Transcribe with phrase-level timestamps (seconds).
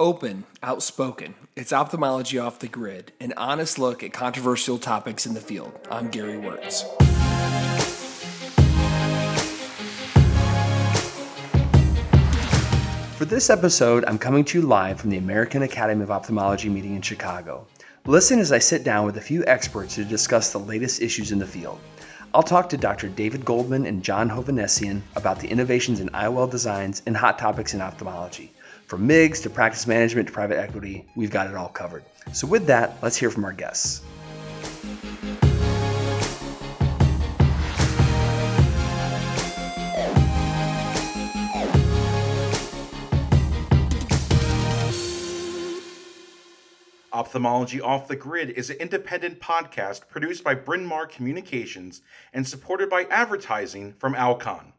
[0.00, 1.34] Open, outspoken.
[1.56, 5.72] It's ophthalmology off the grid, an honest look at controversial topics in the field.
[5.90, 6.84] I'm Gary Wörtz.
[13.16, 16.94] For this episode, I'm coming to you live from the American Academy of Ophthalmology meeting
[16.94, 17.66] in Chicago.
[18.06, 21.40] Listen as I sit down with a few experts to discuss the latest issues in
[21.40, 21.80] the field.
[22.32, 23.08] I'll talk to Dr.
[23.08, 27.80] David Goldman and John Hovanesian about the innovations in IOL designs and hot topics in
[27.80, 28.52] ophthalmology.
[28.88, 32.04] From MIGS to practice management to private equity, we've got it all covered.
[32.32, 34.00] So, with that, let's hear from our guests.
[47.12, 52.00] Ophthalmology Off the Grid is an independent podcast produced by Bryn Mawr Communications
[52.32, 54.72] and supported by advertising from Alcon.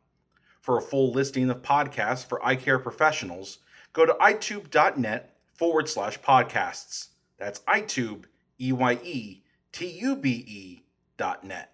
[0.60, 3.60] For a full listing of podcasts for eye care professionals,
[3.94, 7.08] go to eyetube.net forward slash podcasts.
[7.38, 8.26] That's Eyetube,
[8.60, 10.84] E-Y-E, T-U-B-E
[11.18, 11.74] dot net.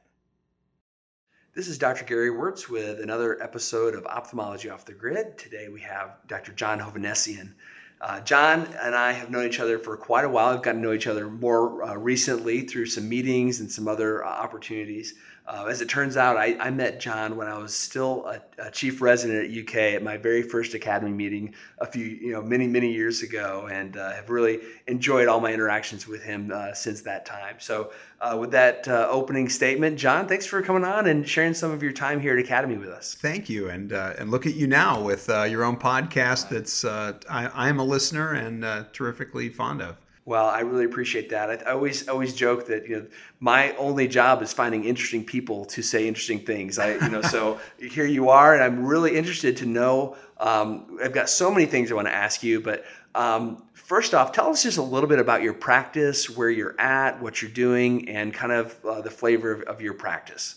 [1.53, 2.03] This is Dr.
[2.03, 5.37] Gary Wörtz with another episode of Ophthalmology Off the Grid.
[5.37, 6.51] Today we have Dr.
[6.51, 7.53] John Hovanesian.
[8.01, 10.53] Uh, John and I have known each other for quite a while.
[10.53, 14.23] I've gotten to know each other more uh, recently through some meetings and some other
[14.23, 15.13] uh, opportunities.
[15.47, 18.71] Uh, as it turns out, I, I, met John when I was still a, a,
[18.71, 22.65] chief resident at UK at my very first academy meeting a few, you know, many,
[22.65, 27.01] many years ago, and uh, have really enjoyed all my interactions with him uh, since
[27.01, 27.57] that time.
[27.59, 31.69] So, uh, with that uh, opening statement, John, thanks for coming on and sharing some
[31.69, 33.13] of your time here at Academy with us.
[33.13, 36.49] Thank you, and uh, and look at you now with your own podcast.
[36.49, 39.97] That's I, am a listener and terrifically fond of.
[40.27, 41.49] Well, I really appreciate that.
[41.51, 43.05] I, I always always joke that you know
[43.39, 46.79] my only job is finding interesting people to say interesting things.
[46.79, 50.17] I you know so here you are, and I'm really interested to know.
[50.39, 54.31] Um, I've got so many things I want to ask you, but um, first off,
[54.31, 58.09] tell us just a little bit about your practice, where you're at, what you're doing,
[58.09, 60.55] and kind of uh, the flavor of, of your practice.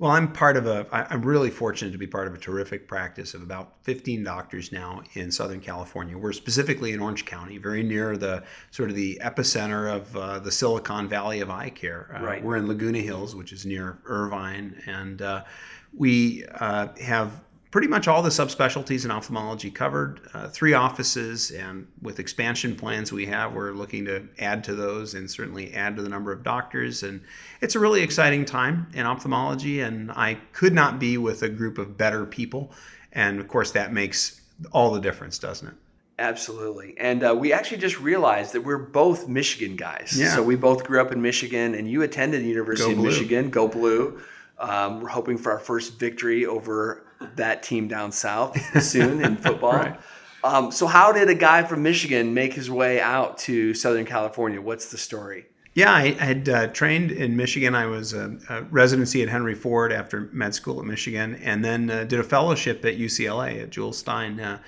[0.00, 3.34] Well, I'm part of a, I'm really fortunate to be part of a terrific practice
[3.34, 6.16] of about 15 doctors now in Southern California.
[6.16, 10.52] We're specifically in Orange County, very near the sort of the epicenter of uh, the
[10.52, 12.16] Silicon Valley of eye care.
[12.16, 12.44] Uh, right.
[12.44, 15.44] We're in Laguna Hills, which is near Irvine, and uh,
[15.92, 17.40] we uh, have
[17.70, 20.20] pretty much all the subspecialties in ophthalmology covered.
[20.32, 25.14] Uh, three offices, and with expansion plans we have, we're looking to add to those
[25.14, 27.02] and certainly add to the number of doctors.
[27.02, 27.20] And
[27.60, 31.78] it's a really exciting time in ophthalmology, and I could not be with a group
[31.78, 32.72] of better people.
[33.12, 34.40] And of course, that makes
[34.72, 35.74] all the difference, doesn't it?
[36.20, 36.96] Absolutely.
[36.98, 40.16] And uh, we actually just realized that we're both Michigan guys.
[40.18, 40.34] Yeah.
[40.34, 43.50] So we both grew up in Michigan, and you attended the University of Michigan.
[43.50, 44.20] Go Blue.
[44.58, 47.04] Um, we're hoping for our first victory over
[47.36, 49.72] that team down south soon in football.
[49.72, 50.00] right.
[50.44, 54.60] um, so, how did a guy from Michigan make his way out to Southern California?
[54.60, 55.46] What's the story?
[55.74, 57.76] Yeah, I had uh, trained in Michigan.
[57.76, 61.88] I was a, a, residency at Henry Ford after med school at Michigan, and then
[61.88, 64.40] uh, did a fellowship at UCLA at Jules Stein.
[64.40, 64.58] Uh,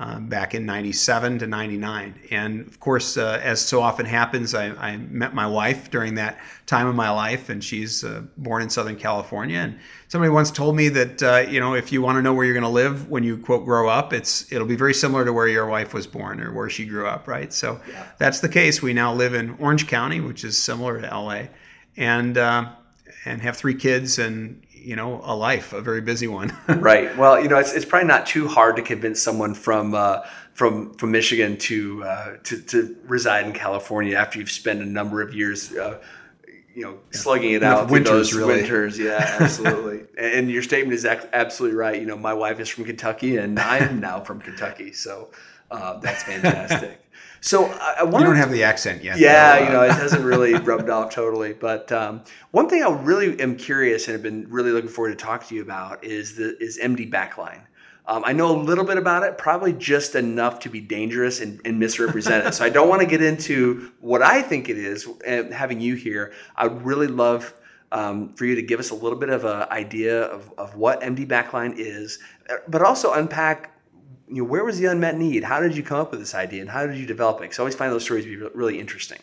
[0.00, 2.14] uh, back in 97 to 99.
[2.30, 6.38] And of course, uh, as so often happens, I, I, met my wife during that
[6.66, 9.58] time of my life, and she's uh, born in Southern California.
[9.58, 12.44] And somebody once told me that, uh, you know, if you want to know where
[12.44, 15.32] you're going to live when you, quote, grow up, it's it'll be very similar to
[15.32, 17.52] where your wife was born or where she grew up, right?
[17.52, 18.06] So yeah.
[18.18, 18.80] that's the case.
[18.80, 21.42] We now live in Orange County, which is similar to LA,
[21.96, 22.70] and, uh,
[23.24, 26.56] and have three kids and you know a life, a very busy one.
[26.66, 27.14] right.
[27.18, 30.20] Well, you know, it's, it's probably not too hard to convince someone from uh,
[30.54, 35.20] from from Michigan to, uh, to to reside in California after you've spent a number
[35.20, 35.76] of years.
[35.76, 36.00] Uh,
[36.74, 38.62] you know, slugging it out winters, those really.
[38.62, 38.98] winters.
[39.08, 40.06] Yeah, absolutely.
[40.16, 42.00] and your statement is absolutely right.
[42.00, 45.28] You know, my wife is from Kentucky, and I am now from Kentucky, so
[45.70, 46.98] uh, that's fantastic.
[47.40, 49.18] So I, I You don't have the accent yet.
[49.18, 51.52] Yeah, you know, it hasn't really rubbed off totally.
[51.52, 55.24] But um, one thing I really am curious and have been really looking forward to
[55.24, 57.62] talk to you about is the is MD Backline.
[58.06, 61.60] Um, I know a little bit about it, probably just enough to be dangerous and,
[61.66, 62.54] and misrepresented.
[62.54, 65.06] so I don't want to get into what I think it is.
[65.26, 67.52] And having you here, I would really love
[67.92, 71.02] um, for you to give us a little bit of an idea of, of what
[71.02, 72.18] MD Backline is,
[72.66, 73.77] but also unpack
[74.30, 75.44] you know, where was the unmet need?
[75.44, 77.42] How did you come up with this idea, and how did you develop it?
[77.42, 79.18] Because I always find those stories to be really interesting.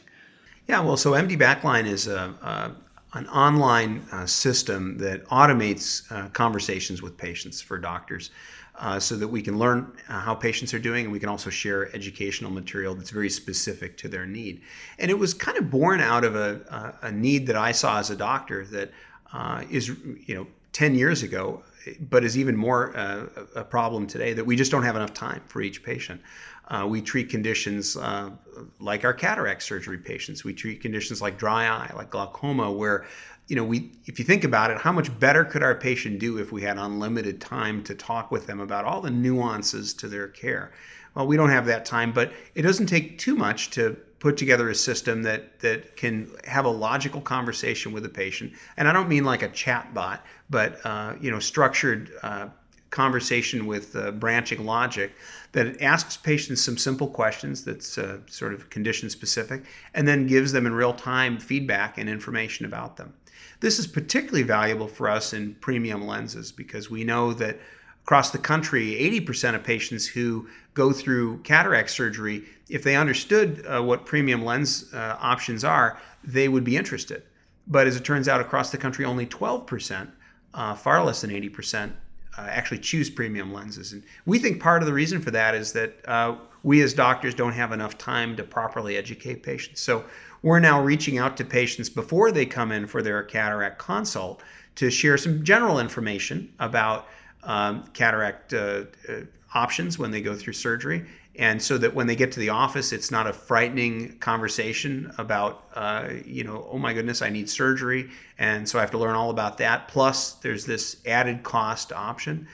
[0.68, 2.72] Yeah, well, so MD Backline is a, a
[3.16, 8.30] an online uh, system that automates uh, conversations with patients for doctors.
[8.78, 11.50] Uh, so that we can learn uh, how patients are doing and we can also
[11.50, 14.62] share educational material that's very specific to their need.
[15.00, 18.10] And it was kind of born out of a, a, need that I saw as
[18.10, 18.92] a doctor that
[19.32, 21.64] uh, is, you know, 10 years ago
[22.00, 25.42] but is even more uh, a problem today that we just don't have enough time
[25.48, 26.22] for each patient.
[26.68, 28.32] Uh, we treat conditions uh,
[28.80, 30.44] like our cataract surgery patients.
[30.44, 33.06] We treat conditions like dry eye, like glaucoma, where
[33.48, 36.40] you know, we if you think about it, how much better could our patient do
[36.40, 40.28] if we had unlimited time to talk with them about all the nuances to their
[40.28, 40.72] care?
[41.14, 44.70] Well, we don't have that time, but it doesn't take too much to put together
[44.70, 48.54] a system that that can have a logical conversation with the patient.
[48.78, 52.48] And I don't mean like a chat bot, but uh, you know, structured uh,
[52.90, 55.12] conversation with uh, branching logic
[55.52, 59.64] that asks patients some simple questions that's uh, sort of condition specific,
[59.94, 63.14] and then gives them in real time feedback and information about them.
[63.60, 67.60] This is particularly valuable for us in premium lenses because we know that
[68.06, 68.92] across the country,
[69.26, 74.94] 80% of patients who go through cataract surgery, if they understood uh, what premium lens
[74.94, 77.24] uh, options are, they would be interested.
[77.66, 80.08] But as it turns out, across the country, only 12%,
[80.54, 81.94] uh, far less than 80%,
[82.38, 83.92] uh, actually choose premium lenses.
[83.92, 87.34] And we think part of the reason for that is that uh, we as doctors
[87.34, 89.82] don't have enough time to properly educate patients.
[89.82, 90.06] So
[90.44, 94.44] we're now reaching out to patients before they come in for their cataract consult
[94.76, 97.08] to share some general information about
[97.46, 99.22] um, cataract uh, uh,
[99.54, 101.06] options when they go through surgery.
[101.38, 105.66] And so that when they get to the office, it's not a frightening conversation about,
[105.74, 108.10] uh, you know, oh my goodness, I need surgery.
[108.38, 109.88] And so I have to learn all about that.
[109.90, 112.48] Plus, there's this added cost option.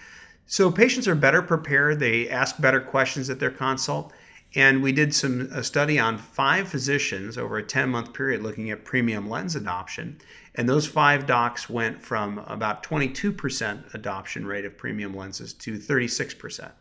[0.47, 1.99] So patients are better prepared.
[1.99, 4.13] They ask better questions at their consult.
[4.53, 8.69] And we did some a study on five physicians over a 10 month period looking
[8.69, 10.19] at premium lens adoption.
[10.55, 16.71] And those five docs went from about 22% adoption rate of premium lenses to 36%.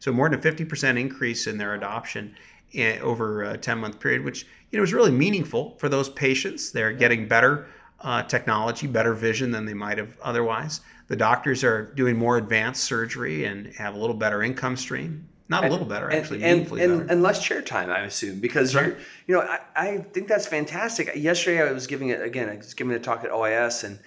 [0.00, 2.34] So more than a 50% increase in their adoption
[2.74, 6.72] eh, over a 10 month period, which you know really meaningful for those patients.
[6.72, 7.66] They're getting better
[8.00, 10.80] uh, technology, better vision than they might have otherwise.
[11.08, 15.28] The doctors are doing more advanced surgery and have a little better income stream.
[15.50, 17.12] Not a little better, actually, and, meaningfully and, better.
[17.12, 18.96] and less chair time, I assume, because Right.
[19.26, 21.10] you know, I, I think that's fantastic.
[21.16, 22.48] Yesterday, I was giving it again.
[22.48, 23.98] I was giving a talk at OIS, and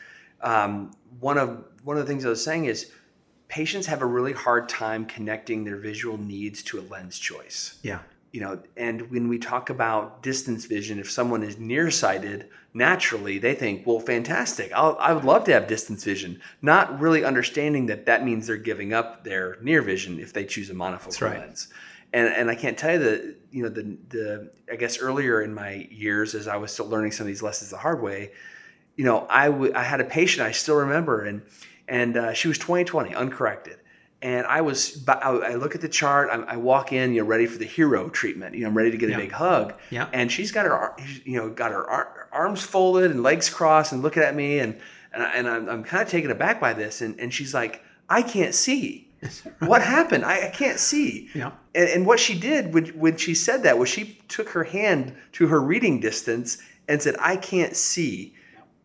[0.42, 2.90] um, one of one of the things I was saying is
[3.50, 7.78] patients have a really hard time connecting their visual needs to a lens choice.
[7.84, 8.00] yeah.
[8.33, 13.53] You know, and when we talk about distance vision, if someone is nearsighted, naturally they
[13.53, 14.71] think, "Well, fantastic!
[14.74, 18.57] I'll, I would love to have distance vision," not really understanding that that means they're
[18.57, 21.39] giving up their near vision if they choose a monofocal right.
[21.39, 21.68] lens.
[22.12, 25.53] And and I can't tell you that you know the the I guess earlier in
[25.53, 28.31] my years as I was still learning some of these lessons the hard way,
[28.95, 31.44] you know, I w- I had a patient I still remember, and
[31.88, 33.77] and uh, she was 20/20, uncorrected.
[34.24, 36.30] And I was, I, look at the chart.
[36.31, 38.56] I, I walk in, you know, ready for the hero treatment.
[38.56, 39.18] You know, I'm ready to get Yeah.
[39.18, 39.74] a big hug.
[39.90, 40.08] Yeah.
[40.14, 41.86] And she's got her, you know, got her
[42.31, 44.80] arms folded and legs crossed, and looking at me, and
[45.14, 47.02] and, I, and I'm, I'm kind of taken aback by this.
[47.02, 49.10] And and she's like, I can't see.
[49.60, 50.24] what happened?
[50.24, 51.30] I, I can't see.
[51.36, 51.52] Yeah.
[51.76, 55.16] And, and what she did when, when she said that was she took her hand
[55.34, 58.36] to her reading distance and said, "I can't see,"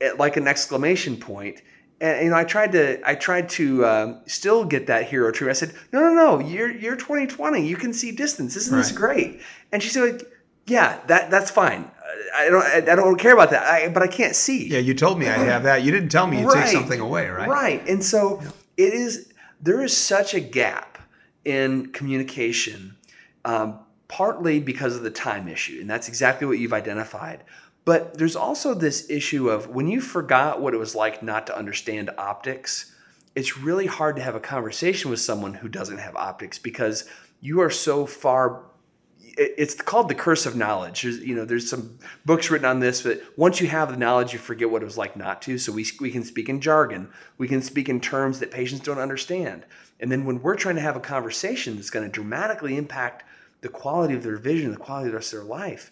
[0.00, 1.62] at like an exclamation point.
[2.00, 5.56] And you know, I tried to I tried to um, still get that hero treatment.
[5.56, 7.66] I said, "No, no, no, you're you're 2020.
[7.66, 8.56] You can see distance.
[8.56, 9.40] Isn't this great?"
[9.72, 10.22] And she said,
[10.66, 11.90] "Yeah, that that's fine.
[12.34, 13.62] I don't I don't care about that.
[13.62, 15.82] I, but I can't see." Yeah, you told me I'd have that.
[15.82, 17.48] You didn't tell me you'd take something away, right?
[17.48, 17.88] Right.
[17.88, 18.42] And so
[18.78, 20.98] it is, there is such a gap
[21.44, 22.96] in communication,
[23.44, 25.78] um, partly because of the time issue.
[25.80, 27.42] And that's exactly what you've identified.
[27.88, 31.56] But there's also this issue of when you forgot what it was like not to
[31.56, 32.92] understand optics,
[33.34, 37.08] it's really hard to have a conversation with someone who doesn't have optics because
[37.40, 38.64] you are so far
[39.38, 41.00] it's called the curse of knowledge.
[41.00, 44.34] There's, you know, there's some books written on this, but once you have the knowledge,
[44.34, 45.56] you forget what it was like not to.
[45.56, 47.08] So we, we can speak in jargon.
[47.38, 49.64] We can speak in terms that patients don't understand.
[49.98, 53.24] And then when we're trying to have a conversation that's going to dramatically impact
[53.62, 55.90] the quality of their vision, the quality of the rest of their life,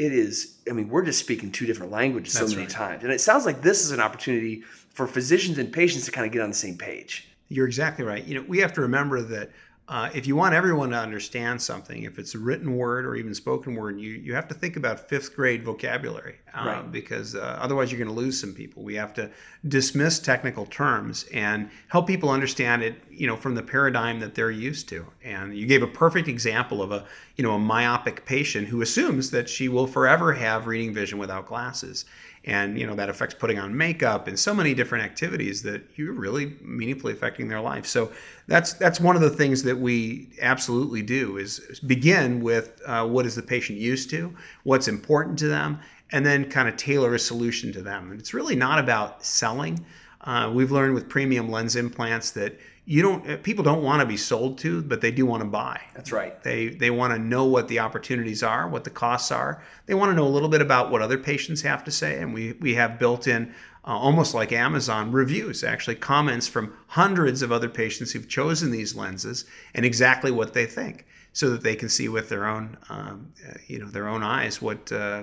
[0.00, 2.70] it is, I mean, we're just speaking two different languages so That's many right.
[2.70, 3.04] times.
[3.04, 6.32] And it sounds like this is an opportunity for physicians and patients to kind of
[6.32, 7.28] get on the same page.
[7.50, 8.24] You're exactly right.
[8.24, 9.50] You know, we have to remember that
[9.90, 13.34] uh, if you want everyone to understand something, if it's a written word or even
[13.34, 16.92] spoken word, you you have to think about fifth grade vocabulary uh, Right.
[16.92, 18.84] because uh, otherwise you're going to lose some people.
[18.84, 19.30] We have to
[19.66, 24.52] dismiss technical terms and help people understand it, you know, from the paradigm that they're
[24.52, 25.06] used to.
[25.24, 27.04] And you gave a perfect example of a
[27.36, 31.46] you know a myopic patient who assumes that she will forever have reading vision without
[31.46, 32.04] glasses
[32.44, 36.12] and you know that affects putting on makeup and so many different activities that you're
[36.12, 37.86] really meaningfully affecting their life.
[37.86, 38.10] So
[38.46, 43.26] that's that's one of the things that we absolutely do is begin with uh, what
[43.26, 45.80] is the patient used to what's important to them
[46.12, 48.10] and then kind of tailor a solution to them.
[48.10, 49.84] And it's really not about selling.
[50.22, 54.06] Uh, we've learned with premium lens implants that you don't uh, people don't want to
[54.06, 55.80] be sold to, but they do want to buy.
[55.94, 56.42] That's right.
[56.42, 59.62] They they want to know what the opportunities are, what the costs are.
[59.86, 62.34] They want to know a little bit about what other patients have to say, and
[62.34, 63.54] we we have built in.
[63.82, 68.94] Uh, almost like Amazon reviews, actually comments from hundreds of other patients who've chosen these
[68.94, 73.32] lenses and exactly what they think, so that they can see with their own, um,
[73.48, 75.22] uh, you know, their own eyes what uh,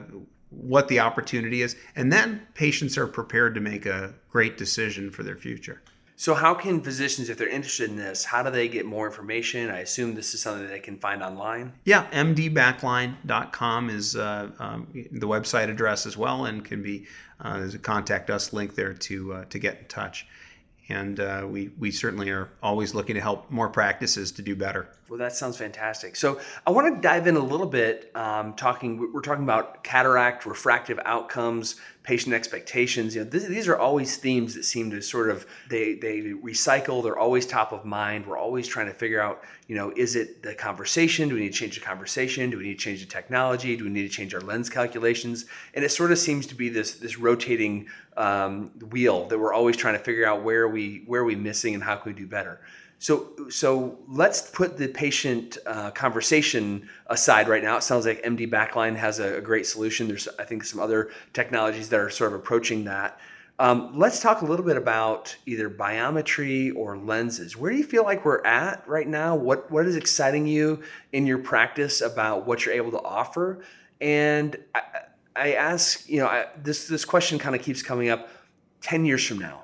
[0.49, 5.21] what the opportunity is, and then patients are prepared to make a great decision for
[5.21, 5.81] their future.
[6.19, 9.69] So, how can physicians, if they're interested in this, how do they get more information?
[9.69, 11.73] I assume this is something that they can find online.
[11.85, 17.05] Yeah, mdbackline.com is uh, um, the website address as well, and can be
[17.39, 20.25] uh, there's a contact us link there to uh, to get in touch.
[20.89, 24.89] And uh, we we certainly are always looking to help more practices to do better.
[25.09, 26.15] Well, that sounds fantastic.
[26.15, 28.11] So I want to dive in a little bit.
[28.15, 31.75] Um, talking, we're talking about cataract, refractive outcomes,
[32.07, 33.15] patient expectations.
[33.15, 37.03] You know, this, these are always themes that seem to sort of they they recycle.
[37.03, 38.25] They're always top of mind.
[38.25, 41.27] We're always trying to figure out, you know, is it the conversation?
[41.27, 42.49] Do we need to change the conversation?
[42.49, 43.75] Do we need to change the technology?
[43.75, 45.47] Do we need to change our lens calculations?
[45.73, 49.75] And it sort of seems to be this this rotating um, wheel that we're always
[49.75, 52.25] trying to figure out where we where are we missing and how can we do
[52.25, 52.61] better.
[52.99, 57.77] So, so let's put the patient uh, conversation aside right now.
[57.77, 60.07] It sounds like MD Backline has a, a, great solution.
[60.07, 63.19] There's, I think, some other technologies that are sort of approaching that.
[63.59, 67.57] Um, let's talk a little bit about either biometry or lenses.
[67.57, 69.35] Where do you feel like we're at right now?
[69.35, 73.63] What what is exciting you in your practice about what you're able to offer?
[73.99, 74.81] And I,
[75.35, 78.29] I ask, you know, I, this this question kind of keeps coming up.
[78.79, 79.63] Ten years from now,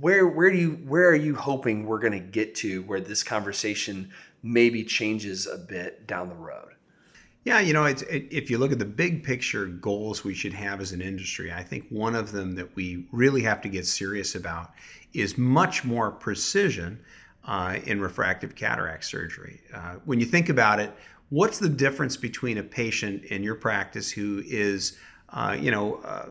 [0.00, 3.22] where where do you where are you hoping we're going to get to where this
[3.22, 4.10] conversation
[4.42, 6.74] maybe changes a bit down the road?
[7.44, 10.80] Yeah, you know, it, if you look at the big picture goals we should have
[10.80, 14.34] as an industry, I think one of them that we really have to get serious
[14.34, 14.72] about
[15.12, 17.00] is much more precision
[17.44, 19.60] uh, in refractive cataract surgery.
[19.74, 20.90] Uh, when you think about it,
[21.28, 24.96] what's the difference between a patient in your practice who is,
[25.28, 26.28] uh, you know, uh,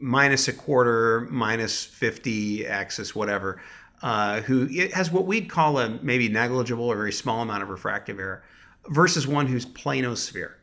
[0.00, 3.60] minus a quarter, minus 50 axis, whatever,
[4.02, 8.18] uh, who has what we'd call a maybe negligible or very small amount of refractive
[8.18, 8.42] error,
[8.88, 10.54] versus one who's planosphere.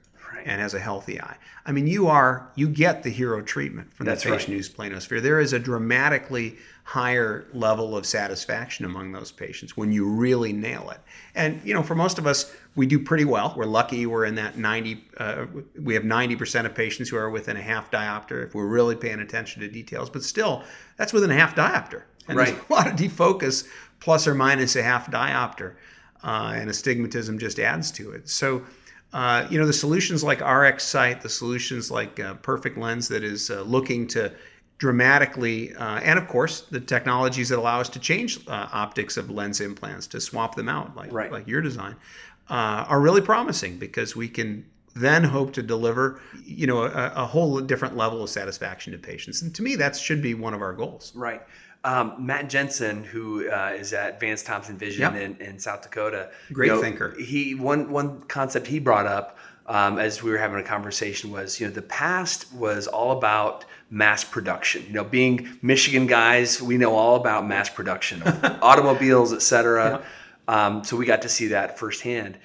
[0.47, 1.35] And has a healthy eye.
[1.65, 4.55] I mean, you are you get the hero treatment from That's the patient right.
[4.55, 5.21] who's planosphere.
[5.21, 10.89] There is a dramatically higher level of satisfaction among those patients when you really nail
[10.89, 11.01] it.
[11.35, 13.53] And you know, for most of us, we do pretty well.
[13.57, 14.05] We're lucky.
[14.05, 15.03] We're in that 90.
[15.17, 15.45] Uh,
[15.77, 19.19] we have 90% of patients who are within a half diopter if we're really paying
[19.19, 20.09] attention to details.
[20.09, 20.63] But still,
[20.95, 22.03] that's within a half diopter.
[22.29, 22.47] And right.
[22.47, 23.67] there's a lot of defocus
[23.99, 25.73] plus or minus a half diopter,
[26.23, 28.29] uh, and astigmatism just adds to it.
[28.29, 28.63] So.
[29.13, 33.49] Uh, you know the solutions like RxSight, the solutions like uh, Perfect Lens that is
[33.49, 34.33] uh, looking to
[34.77, 39.31] dramatically, uh, and of course, the technologies that allow us to change uh, optics of
[39.31, 41.31] lens implants to swap them out, like right.
[41.31, 41.95] like your design,
[42.49, 47.25] uh, are really promising because we can then hope to deliver, you know, a, a,
[47.25, 49.43] whole different level of satisfaction to patients.
[49.43, 51.11] And to me, that should be one of our goals.
[51.15, 51.41] Right.
[51.83, 55.15] Um, Matt Jensen, who uh, is at Vance Thompson Vision yep.
[55.15, 57.15] in, in, South Dakota, great you know, thinker.
[57.17, 61.59] He one one concept he brought up um, as we were having a conversation was,
[61.59, 64.85] you know, the past was all about mass production.
[64.87, 70.03] You know, being Michigan guys, we know all about mass production of automobiles, et cetera.
[70.47, 70.65] Yeah.
[70.65, 72.37] Um, so we got to see that firsthand.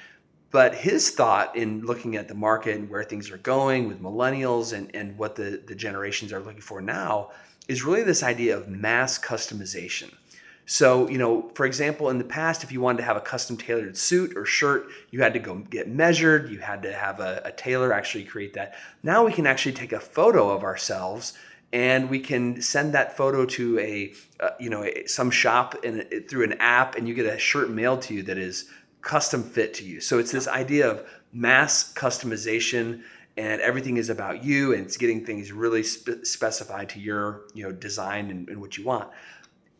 [0.51, 4.77] But his thought in looking at the market and where things are going with millennials
[4.77, 7.31] and, and what the, the generations are looking for now
[7.69, 10.13] is really this idea of mass customization.
[10.65, 13.57] So, you know, for example, in the past, if you wanted to have a custom
[13.57, 17.43] tailored suit or shirt, you had to go get measured, you had to have a,
[17.45, 18.75] a tailor actually create that.
[19.03, 21.35] Now we can actually take a photo of ourselves
[21.73, 26.07] and we can send that photo to a, uh, you know, a, some shop and
[26.29, 28.69] through an app, and you get a shirt mailed to you that is
[29.01, 30.01] custom fit to you.
[30.01, 33.03] So it's this idea of mass customization
[33.37, 37.63] and everything is about you and it's getting things really spe- specified to your you
[37.63, 39.09] know design and, and what you want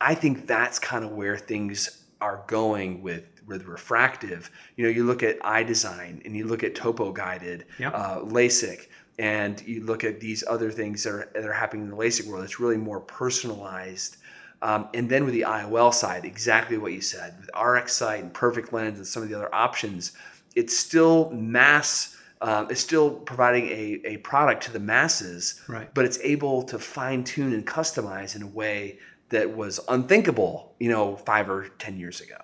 [0.01, 4.51] I think that's kind of where things are going with with refractive.
[4.77, 7.93] You know, you look at iDesign and you look at topo guided, yep.
[7.95, 8.87] uh, LASIK,
[9.19, 12.27] and you look at these other things that are, that are happening in the LASIK
[12.27, 12.45] world.
[12.45, 14.17] It's really more personalized.
[14.63, 18.73] Um, and then with the IOL side, exactly what you said with RxSight and Perfect
[18.73, 20.13] Lens and some of the other options,
[20.55, 22.17] it's still mass.
[22.43, 25.95] Uh, it's still providing a, a product to the masses, right.
[25.95, 30.89] but it's able to fine tune and customize in a way that was unthinkable, you
[30.89, 32.37] know, five or 10 years ago.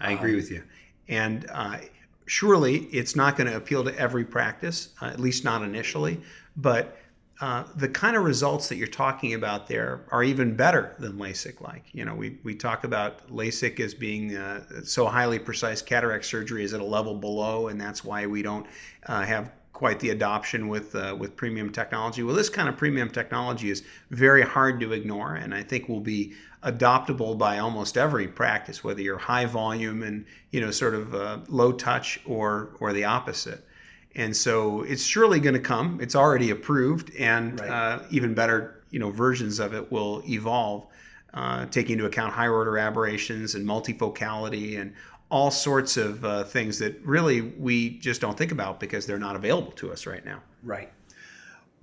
[0.00, 0.62] I agree um, with you.
[1.06, 1.76] And uh,
[2.24, 6.22] surely it's not going to appeal to every practice, uh, at least not initially.
[6.56, 6.96] But
[7.42, 11.60] uh, the kind of results that you're talking about there are even better than LASIK
[11.60, 11.86] like.
[11.92, 16.62] You know, we, we talk about LASIK as being uh, so highly precise cataract surgery
[16.62, 18.64] is at a level below, and that's why we don't
[19.06, 22.22] uh, have quite the adoption with uh, with premium technology.
[22.22, 25.98] Well, this kind of premium technology is very hard to ignore, and I think will
[25.98, 31.12] be adoptable by almost every practice, whether you're high volume and you know sort of
[31.12, 33.66] uh, low touch or or the opposite.
[34.14, 35.98] And so it's surely going to come.
[36.00, 37.70] It's already approved, and right.
[37.70, 40.86] uh, even better, you know, versions of it will evolve,
[41.32, 44.92] uh, taking into account higher order aberrations and multifocality and
[45.30, 49.34] all sorts of uh, things that really we just don't think about because they're not
[49.34, 50.42] available to us right now.
[50.62, 50.92] Right.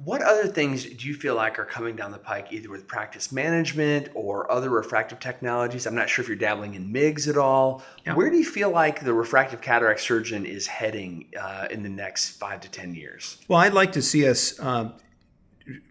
[0.01, 3.33] What other things do you feel like are coming down the pike, either with practice
[3.33, 5.85] management or other refractive technologies?
[5.85, 7.83] I'm not sure if you're dabbling in MIGS at all.
[8.05, 8.13] Yeah.
[8.13, 12.29] Where do you feel like the refractive cataract surgeon is heading uh, in the next
[12.39, 13.39] five to 10 years?
[13.49, 14.91] Well, I'd like to see us uh,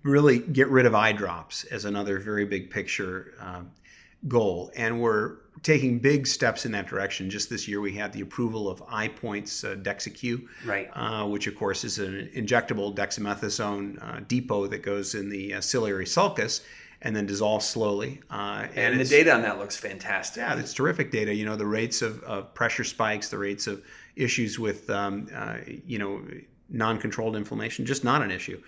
[0.02, 3.72] really get rid of eye drops as another very big picture um,
[4.26, 4.72] goal.
[4.74, 7.30] And we're taking big steps in that direction.
[7.30, 10.90] Just this year, we had the approval of EyePoint's uh, DEXYCU, right.
[10.94, 15.60] uh, which of course is an injectable dexamethasone uh, depot that goes in the uh,
[15.60, 16.62] ciliary sulcus
[17.02, 18.20] and then dissolves slowly.
[18.30, 20.40] Uh, and, and the data on that looks fantastic.
[20.40, 21.32] Yeah, it's terrific data.
[21.32, 23.84] You know, the rates of, of pressure spikes, the rates of
[24.16, 26.22] issues with, um, uh, you know,
[26.70, 28.60] non-controlled inflammation, just not an issue.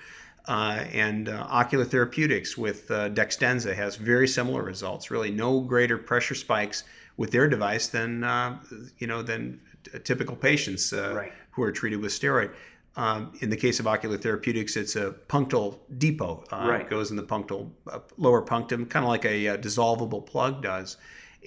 [0.50, 5.08] Uh, and uh, Ocular Therapeutix with uh, Dextenza has very similar results.
[5.08, 6.82] Really, no greater pressure spikes
[7.16, 8.58] with their device than uh,
[8.98, 9.60] you know than
[10.02, 11.32] typical patients uh, right.
[11.52, 12.52] who are treated with steroid.
[12.96, 16.42] Um, in the case of Ocular Therapeutix, it's a punctal depot.
[16.50, 16.80] Uh, right.
[16.80, 17.70] It goes in the punctal
[18.18, 20.96] lower punctum, kind of like a, dissolvable plug does.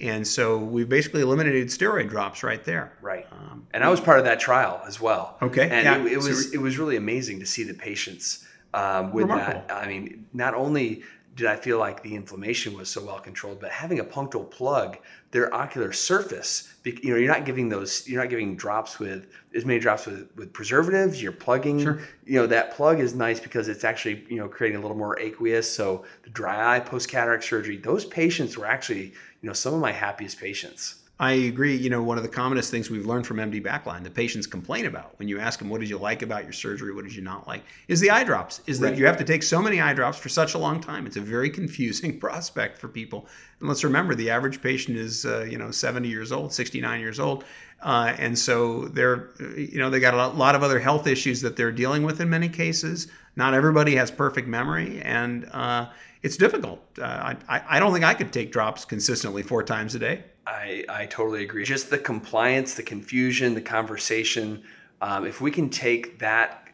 [0.00, 2.96] And so we've basically eliminated steroid drops right there.
[3.02, 3.26] Right.
[3.30, 5.36] Um, and I was part of that trial as well.
[5.42, 5.68] Okay.
[5.68, 5.98] And yeah.
[5.98, 9.64] it, it was it was really amazing to see the patients um, with Remarkable.
[9.68, 9.76] that.
[9.76, 11.02] I mean, not only
[11.36, 14.98] did I feel like the inflammation was so well controlled, but having a punctal plug,
[15.32, 19.64] their ocular surface, you know, you're not giving those, you're not giving drops with as
[19.64, 21.20] many drops with, with preservatives.
[21.20, 22.00] You're plugging, sure.
[22.24, 25.18] you know, that plug is nice because it's actually, you know, creating a little more
[25.18, 25.72] aqueous.
[25.72, 29.06] So the dry eye post cataract surgery, those patients were actually,
[29.40, 31.00] you know, some of my happiest patients.
[31.20, 31.76] I agree.
[31.76, 34.86] You know, one of the commonest things we've learned from MD Backline, the patients complain
[34.86, 36.92] about when you ask them, what did you like about your surgery?
[36.92, 37.62] What did you not like?
[37.86, 38.62] Is the eye drops.
[38.66, 38.90] Is right.
[38.90, 41.06] that you have to take so many eye drops for such a long time.
[41.06, 43.28] It's a very confusing prospect for people.
[43.60, 47.20] And let's remember, the average patient is, uh, you know, 70 years old, 69 years
[47.20, 47.44] old.
[47.80, 51.54] Uh, and so they're, you know, they got a lot of other health issues that
[51.54, 53.06] they're dealing with in many cases.
[53.36, 55.00] Not everybody has perfect memory.
[55.02, 55.90] And, uh,
[56.22, 56.80] it's difficult.
[56.98, 60.24] Uh, I, I don't think I could take drops consistently four times a day.
[60.46, 61.64] I, I totally agree.
[61.64, 64.62] Just the compliance, the confusion, the conversation.
[65.00, 66.68] Um, if we can take that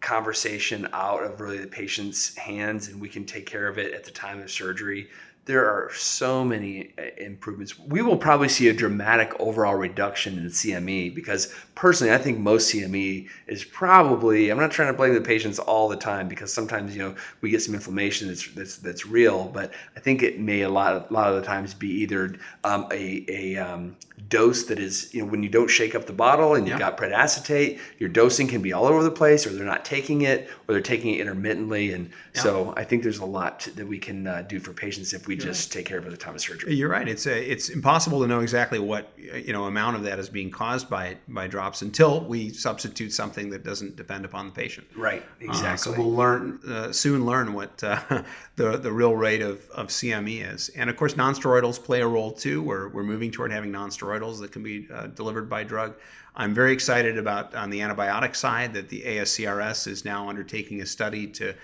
[0.00, 4.04] conversation out of really the patient's hands and we can take care of it at
[4.04, 5.08] the time of surgery,
[5.46, 7.78] there are so many uh, improvements.
[7.78, 12.72] We will probably see a dramatic overall reduction in CME because personally, I think most
[12.72, 14.50] CME is probably.
[14.50, 17.50] I'm not trying to blame the patients all the time because sometimes you know we
[17.50, 21.12] get some inflammation that's that's, that's real, but I think it may a lot a
[21.12, 23.96] lot of the times be either um, a a um,
[24.28, 26.90] dose that is you know when you don't shake up the bottle and you've yeah.
[26.90, 30.22] got pred acetate, your dosing can be all over the place, or they're not taking
[30.22, 32.40] it, or they're taking it intermittently, and yeah.
[32.40, 35.26] so I think there's a lot to, that we can uh, do for patients if
[35.26, 36.74] we we just take care of it at the time of surgery.
[36.74, 37.06] You're right.
[37.06, 40.50] It's a, it's impossible to know exactly what you know amount of that is being
[40.50, 44.86] caused by by drops until we substitute something that doesn't depend upon the patient.
[44.96, 45.22] Right.
[45.40, 45.68] Exactly.
[45.68, 48.00] Uh, so we'll learn uh, soon learn what uh,
[48.56, 52.32] the the real rate of, of CME is, and of course nonsteroidals play a role
[52.32, 52.62] too.
[52.62, 55.94] We're we're moving toward having nonsteroidals that can be uh, delivered by drug.
[56.36, 60.86] I'm very excited about on the antibiotic side that the ASCRS is now undertaking a
[60.86, 61.54] study to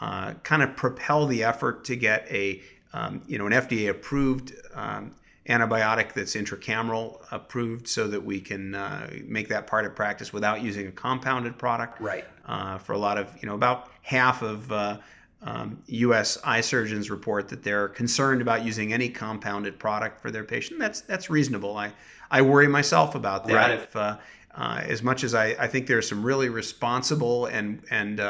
[0.00, 4.54] uh, kind of propel the effort to get a um, you know, an FDA approved
[4.74, 5.14] um,
[5.48, 10.62] antibiotic that's intracameral approved so that we can uh, make that part of practice without
[10.62, 12.00] using a compounded product.
[12.00, 12.24] Right.
[12.46, 14.98] Uh, for a lot of, you know, about half of uh,
[15.42, 16.38] um, U.S.
[16.44, 20.80] eye surgeons report that they're concerned about using any compounded product for their patient.
[20.80, 21.76] That's that's reasonable.
[21.76, 21.92] I
[22.30, 23.54] I worry myself about that.
[23.54, 23.70] Right.
[23.70, 24.18] If uh,
[24.54, 28.20] uh, as much as I, I think there are some really responsible and and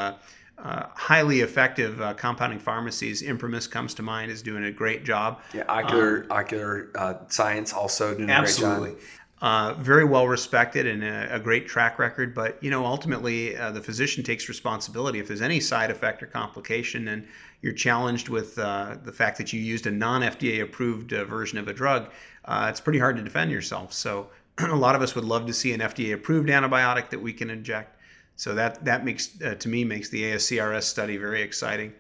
[0.62, 3.22] uh, highly effective uh, compounding pharmacies.
[3.22, 5.40] Imprimis comes to mind is doing a great job.
[5.54, 8.90] Yeah, ocular um, ocular uh, science also doing absolutely.
[8.90, 9.08] a great job.
[9.42, 13.70] Uh, very well respected and a, a, great track record, but you know ultimately uh,
[13.70, 15.18] the physician takes responsibility.
[15.18, 17.26] If there's any side effect or complication, and
[17.62, 21.72] you're challenged with uh, the fact that you used a non-FDA approved version of a
[21.72, 22.10] drug,
[22.48, 23.94] it's pretty hard to defend yourself.
[23.94, 27.32] So a lot of us would love to see an FDA approved antibiotic that we
[27.32, 27.96] can inject
[28.40, 31.92] So that that makes uh, to me makes the ASCRS study very exciting.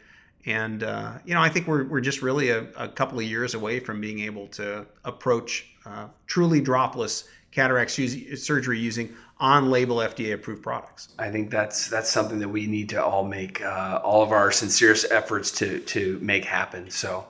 [0.46, 3.52] And uh, you know, I think we're, we're just really a, a, couple of years
[3.52, 11.10] away from being able to approach uh, truly dropless cataract surgery using on-label FDA-approved products.
[11.18, 14.50] I think that's that's something that we need to all make uh, all of our
[14.50, 16.88] sincerest efforts to to make happen.
[16.88, 17.26] So,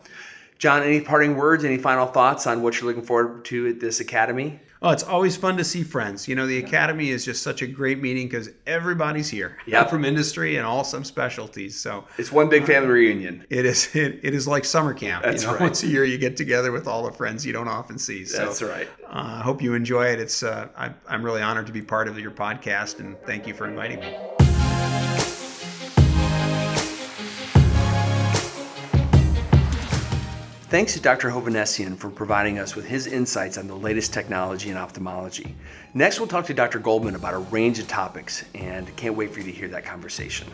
[0.61, 1.65] John, any parting words?
[1.65, 4.61] Any final thoughts on what you're looking forward to at this academy?
[4.83, 6.27] Oh, it's always fun to see friends.
[6.27, 9.91] You know, the academy is just such a great meeting because everybody's here yep.
[9.91, 11.79] from industry and all some specialties.
[11.79, 13.45] So it's one big family reunion.
[13.51, 13.95] It is.
[13.95, 15.25] It, it is like summer camp.
[15.25, 15.63] That's you know, right.
[15.63, 18.25] Once a year, you get together with all the friends you don't often see.
[18.25, 18.89] So, That's right.
[19.09, 20.21] I uh, hope you enjoy it.
[20.21, 20.43] It's.
[20.43, 23.67] Uh, I, I'm really honored to be part of your podcast, and thank you for
[23.67, 24.17] inviting me.
[30.71, 31.31] Thanks to Dr.
[31.31, 35.57] Hovanesian for providing us with his insights on the latest technology in ophthalmology.
[35.95, 36.79] Next, we'll talk to Dr.
[36.79, 40.47] Goldman about a range of topics, and can't wait for you to hear that conversation.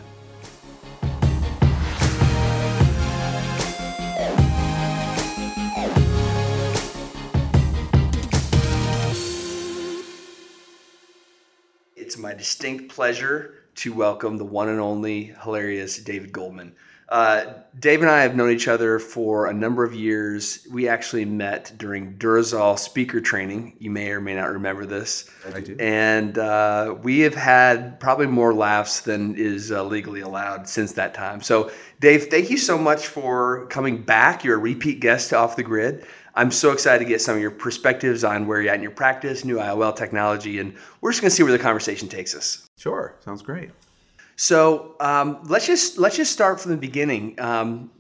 [11.94, 16.74] It's my distinct pleasure to welcome the one and only hilarious David Goldman.
[17.09, 20.66] Uh, Dave and I have known each other for a number of years.
[20.73, 23.77] We actually met during Durezol speaker training.
[23.79, 25.31] You may or may not remember this.
[25.55, 25.77] I do.
[25.79, 31.14] And uh, we have had probably more laughs than is uh, legally allowed since that
[31.14, 31.42] time.
[31.42, 34.42] So, Dave, thank you so much for coming back.
[34.42, 36.07] You're a repeat guest to Off the Grid.
[36.35, 38.90] I'm so excited to get some of your perspectives on where you're at in your
[38.90, 42.69] practice, new IOL technology, and we're just going to see where the conversation takes us.
[42.77, 43.71] Sure, sounds great.
[44.37, 47.40] So um, let's just let's just start from the beginning.
[47.40, 47.90] Um,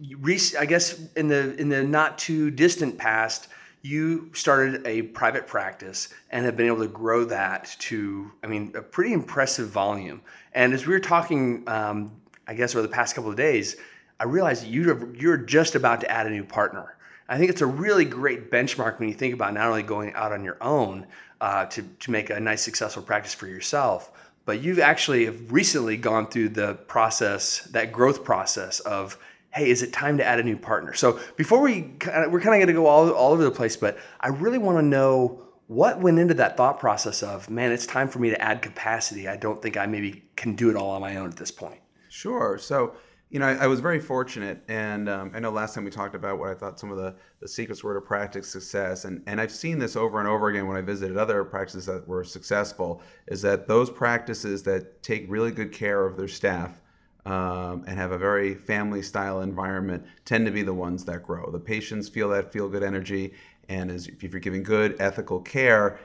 [0.58, 3.48] I guess in the in the not too distant past,
[3.80, 8.72] you started a private practice and have been able to grow that to, I mean,
[8.74, 10.20] a pretty impressive volume.
[10.52, 12.12] And as we were talking, um,
[12.46, 13.76] I guess over the past couple of days,
[14.20, 16.96] I realized you you're just about to add a new partner.
[17.30, 20.32] I think it's a really great benchmark when you think about not only going out
[20.32, 21.06] on your own
[21.40, 24.10] uh, to to make a nice successful practice for yourself
[24.46, 29.18] but you've actually recently gone through the process, that growth process of,
[29.50, 30.94] hey, is it time to add a new partner?
[30.94, 33.98] So before we, we're kind of going to go all, all over the place, but
[34.20, 38.08] I really want to know what went into that thought process of, man, it's time
[38.08, 39.26] for me to add capacity.
[39.26, 41.80] I don't think I maybe can do it all on my own at this point.
[42.08, 42.56] Sure.
[42.56, 42.94] So
[43.28, 46.14] you know, I, I, was very fortunate, and um, I know last time we talked
[46.14, 49.40] about what I thought some of the, the secrets were to practice success, and, and
[49.40, 53.02] I've seen this over and over again when I visited other practices that were successful,
[53.26, 56.80] is that those practices that take really good care of their staff
[57.24, 61.50] um, and have a very family style environment tend to be the ones that grow.
[61.50, 63.34] The patients feel that feel good energy,
[63.68, 65.98] and as, if you're giving good ethical care,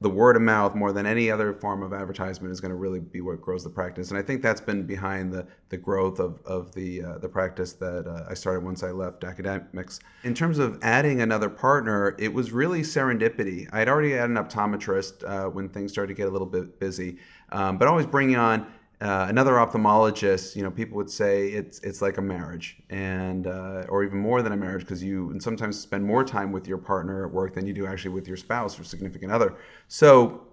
[0.00, 3.00] the word of mouth more than any other form of advertisement is going to really
[3.00, 4.10] be what grows the practice.
[4.10, 7.72] And i think that's been behind the, the growth of, of the, uh, the practice
[7.74, 10.00] that uh, i started once i left academics.
[10.24, 13.68] In terms of adding another partner it was really serendipity.
[13.72, 16.78] I had already had an optometrist uh, when things started to get a little bit
[16.78, 17.18] busy
[17.50, 18.66] um, but always bringing on
[19.00, 23.84] uh, another ophthalmologist, you know, people would say it's it's like a marriage, and uh,
[23.90, 26.78] or even more than a marriage, because you and sometimes spend more time with your
[26.78, 29.54] partner at work than you do actually with your spouse or significant other.
[29.88, 30.46] So,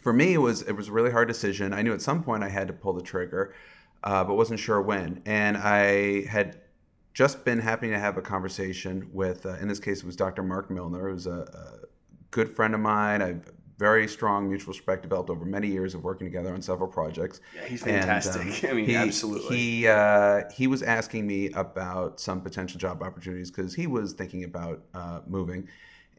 [0.00, 1.72] for me, it was it was a really hard decision.
[1.72, 3.52] I knew at some point I had to pull the trigger,
[4.04, 5.20] uh, but wasn't sure when.
[5.26, 6.60] And I had
[7.14, 10.42] just been happy to have a conversation with, uh, in this case, it was Dr.
[10.42, 11.86] Mark Milner, who's a, a
[12.30, 13.20] good friend of mine.
[13.20, 13.50] I've
[13.82, 17.40] very strong mutual respect developed over many years of working together on several projects.
[17.52, 18.42] Yeah, he's fantastic.
[18.42, 19.56] And, um, I mean, he, absolutely.
[19.56, 24.44] He uh, he was asking me about some potential job opportunities because he was thinking
[24.44, 25.68] about uh, moving,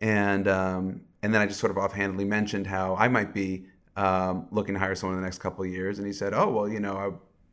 [0.01, 3.63] and um, and then I just sort of offhandedly mentioned how I might be
[3.95, 6.49] um, looking to hire someone in the next couple of years, and he said, "Oh
[6.49, 7.11] well, you know, I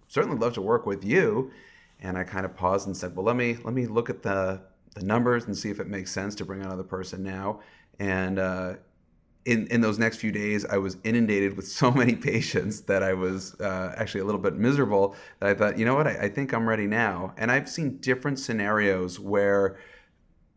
[0.09, 1.53] certainly love to work with you."
[2.01, 4.61] And I kind of paused and said, "Well, let me let me look at the
[4.97, 7.61] the numbers and see if it makes sense to bring another person now."
[8.01, 8.75] And uh,
[9.45, 13.15] in, in those next few days, I was inundated with so many patients that I
[13.15, 15.15] was uh, actually a little bit miserable.
[15.41, 17.35] That I thought, you know what, I, I, think I'm ready now.
[17.37, 19.79] And I've seen different scenarios where,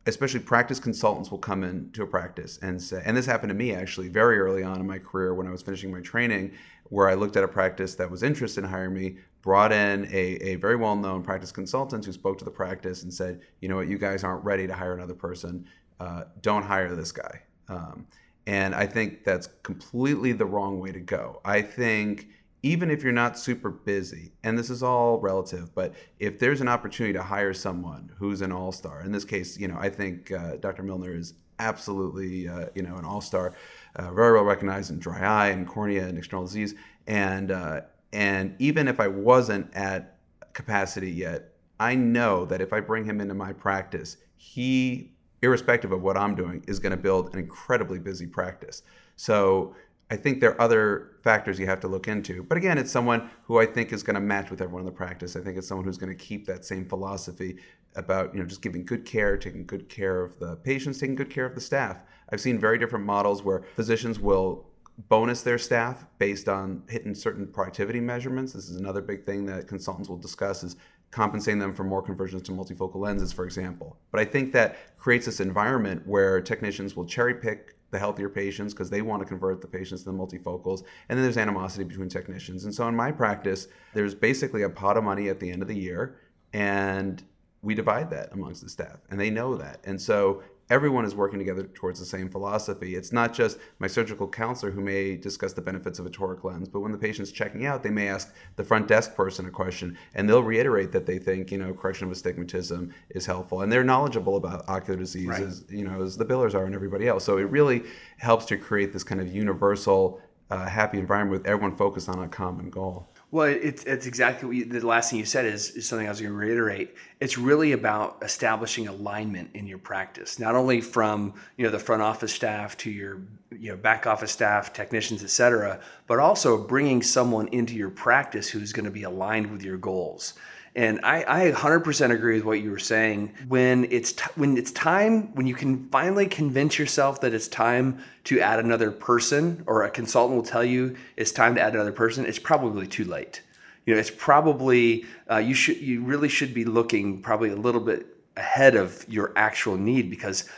[0.05, 3.73] especially practice consultants will come into a practice and say, and this happened to me
[3.73, 6.51] actually very early on in my career when I was finishing my training,
[6.89, 10.35] where I looked at a practice that was interested in hiring me, brought in a,
[10.41, 13.77] a very well known practice consultant who spoke to the practice and said, you know
[13.77, 15.65] what, you guys aren't ready to hire another person.
[15.99, 17.41] Uh, don't hire this guy.
[17.69, 18.05] Um,
[18.45, 21.41] and I think that's completely the wrong way to go.
[21.45, 22.27] I think
[22.61, 26.69] even if you're not super busy, and this is all relative, but if there's an
[26.69, 30.31] opportunity to hire someone who's an all star, in this case, you know, I think
[30.31, 30.83] uh, Dr.
[30.83, 33.53] Milner is absolutely, uh, you know, an all star,
[33.97, 36.73] uh, very well recognized in dry eye and cornea and external disease,
[37.07, 37.81] and uh,
[38.13, 40.17] And even if I wasn't at
[40.53, 45.12] capacity yet, I know that if I bring him into my practice, he,
[45.43, 48.83] irrespective of what I'm doing, is going to build an incredibly busy practice.
[49.15, 49.75] So
[50.09, 52.43] I think there are other factors you have to look into.
[52.43, 54.91] But again, it's someone who I think is going to match with everyone in the
[54.91, 55.35] practice.
[55.35, 57.57] I think it's someone who's going to keep that same philosophy
[57.95, 61.29] about you know just giving good care, taking good care of the patients, taking good
[61.29, 61.97] care of the staff.
[62.29, 64.65] I've seen very different models where physicians will
[65.09, 68.53] bonus their staff based on hitting certain productivity measurements.
[68.53, 70.75] This is another big thing that consultants will discuss is
[71.13, 73.95] compensating them for more conversions to multifocal lenses, for example.
[74.11, 78.73] But I think that creates this environment where technicians will cherry pick the healthier patients
[78.73, 80.83] because they want to convert the patients to the multifocals.
[81.07, 82.65] And then there's animosity between technicians.
[82.65, 85.67] And so in my practice, there's basically a pot of money at the end of
[85.67, 86.17] the year,
[86.51, 87.23] and
[87.61, 89.79] we divide that amongst the staff, and they know that.
[89.83, 90.41] And so
[90.73, 92.95] everyone is working together towards the same philosophy.
[92.95, 96.67] It's not just my surgical counselor who may discuss the benefits of a toric lens,
[96.67, 99.95] but when the patient's checking out, they may ask the front desk person a question,
[100.15, 103.83] and they'll reiterate that they think you know correction of astigmatism is helpful, and they're
[103.83, 105.43] knowledgeable about ocular disease right.
[105.43, 107.23] as you know as the billers are and everybody else.
[107.23, 107.83] So it really
[108.17, 112.27] helps to create this kind of universal, uh, happy environment with everyone focused on a
[112.27, 113.12] common goal.
[113.33, 116.11] Well, it's, it's exactly what you, the last thing you said is, is something I
[116.11, 116.93] was going to reiterate.
[117.19, 122.03] It's really about establishing alignment in your practice, not only from you know the front
[122.03, 127.01] office staff to your you know back office staff, technicians, et cetera, but also bringing
[127.01, 130.35] someone into your practice who's going to be aligned with your goals.
[130.75, 133.33] And I, I 100% agree with what you were saying.
[133.47, 138.03] When it's t- when it's time, when you can finally convince yourself that it's time
[138.23, 141.91] to add another person, or a consultant will tell you it's time to add another
[141.91, 143.41] person, it's probably too late.
[143.85, 147.81] You know, it's probably uh, you should you really should be looking probably a little
[147.81, 150.49] bit ahead of your actual need because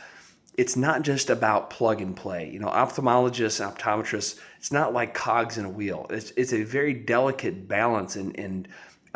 [0.56, 2.50] it's not just about plug and play.
[2.50, 6.06] You know, ophthalmologists and optometrists, it's not like cogs in a wheel.
[6.10, 8.66] It's, it's a very delicate balance and, and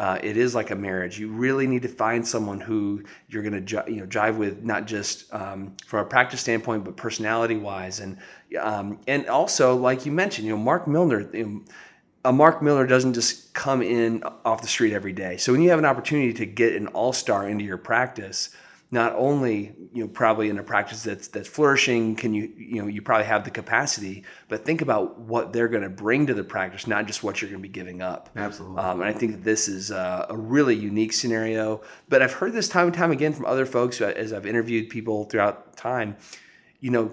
[0.01, 1.19] uh, it is like a marriage.
[1.19, 4.87] You really need to find someone who you're going to you know jive with, not
[4.87, 8.17] just um, from a practice standpoint, but personality wise, and
[8.59, 11.29] um, and also like you mentioned, you know, Mark Milner.
[11.37, 11.61] You know,
[12.25, 15.37] a Mark Miller doesn't just come in off the street every day.
[15.37, 18.57] So when you have an opportunity to get an all star into your practice,
[18.91, 22.89] not only you know probably in a practice that's that's flourishing can you you know
[22.89, 26.45] you probably have the capacity but think about what they're going to bring to the
[26.45, 28.31] practice not just what you're going to be giving up.
[28.37, 28.79] Absolutely.
[28.79, 32.53] Um, and i think that this is a, a, really unique scenario but i've heard
[32.53, 36.17] this time and time again from other folks as i've interviewed people throughout time
[36.81, 37.11] you know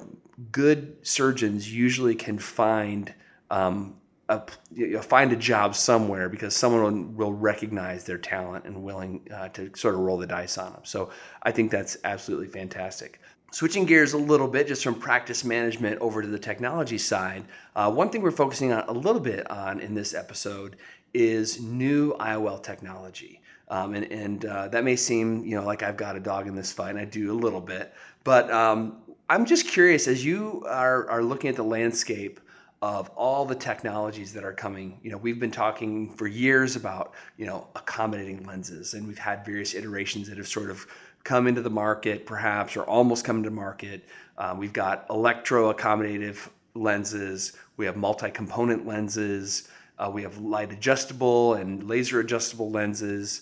[0.51, 3.13] good surgeons usually can find
[3.49, 3.95] um,
[4.29, 4.41] a,
[4.73, 9.47] you know, find a job somewhere because someone will, recognize their talent and willing uh,
[9.49, 10.81] to sort of roll the dice on them.
[10.83, 11.11] So
[11.43, 13.21] I think that's absolutely fantastic.
[13.51, 17.89] Switching gears a little bit, just from practice management over to the technology side, uh,
[17.91, 20.75] one thing we're focusing on a little bit on in this episode
[21.13, 23.41] is new IOL technology.
[23.69, 26.55] Um, and and uh, that may seem, you know, like I've got a dog in
[26.55, 27.93] this fight, and I do a little bit.
[28.23, 28.97] But um,
[29.29, 32.39] I'm just curious, as you are, are looking at the landscape
[32.81, 34.99] of all the technologies that are coming.
[35.01, 39.45] You know, we've been talking for years about, you know, accommodating lenses, and we've had
[39.45, 40.85] various iterations that have sort of
[41.23, 44.05] come into the market, perhaps, or almost come into market.
[44.37, 50.71] Um, we've got electro accommodative lenses, we have multi component lenses, uh, we have light
[50.71, 53.41] adjustable and laser adjustable lenses.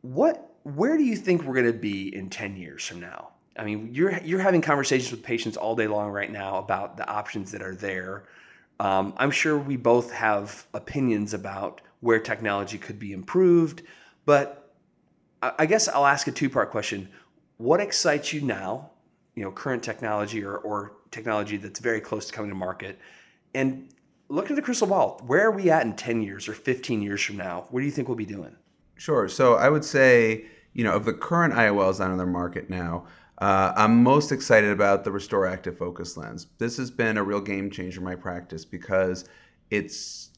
[0.00, 3.32] What, where do you think we're going to be in 10 years from now?
[3.58, 7.06] I mean, you're you're having conversations with patients all day long right now about the
[7.08, 8.24] options that are there.
[8.80, 13.82] Um, I'm sure we both have opinions about where technology could be improved,
[14.24, 14.72] but
[15.42, 17.08] I guess I'll ask a two part question.
[17.58, 18.90] What excites you now,
[19.34, 22.98] you know, current technology or, or technology that's very close to coming to market?
[23.54, 23.88] And
[24.28, 25.22] look at the crystal ball.
[25.26, 27.66] Where are we at in 10 years or 15 years from now?
[27.70, 28.56] What do you think we'll be doing?
[28.96, 29.28] Sure.
[29.28, 33.06] So I would say, you know, of the current IOLs are on the market now,
[33.40, 36.48] uh, I'm most excited about the ReSTOR Active Focus Lens.
[36.58, 39.26] This has been a real game changer in my practice because
[39.70, 40.30] it's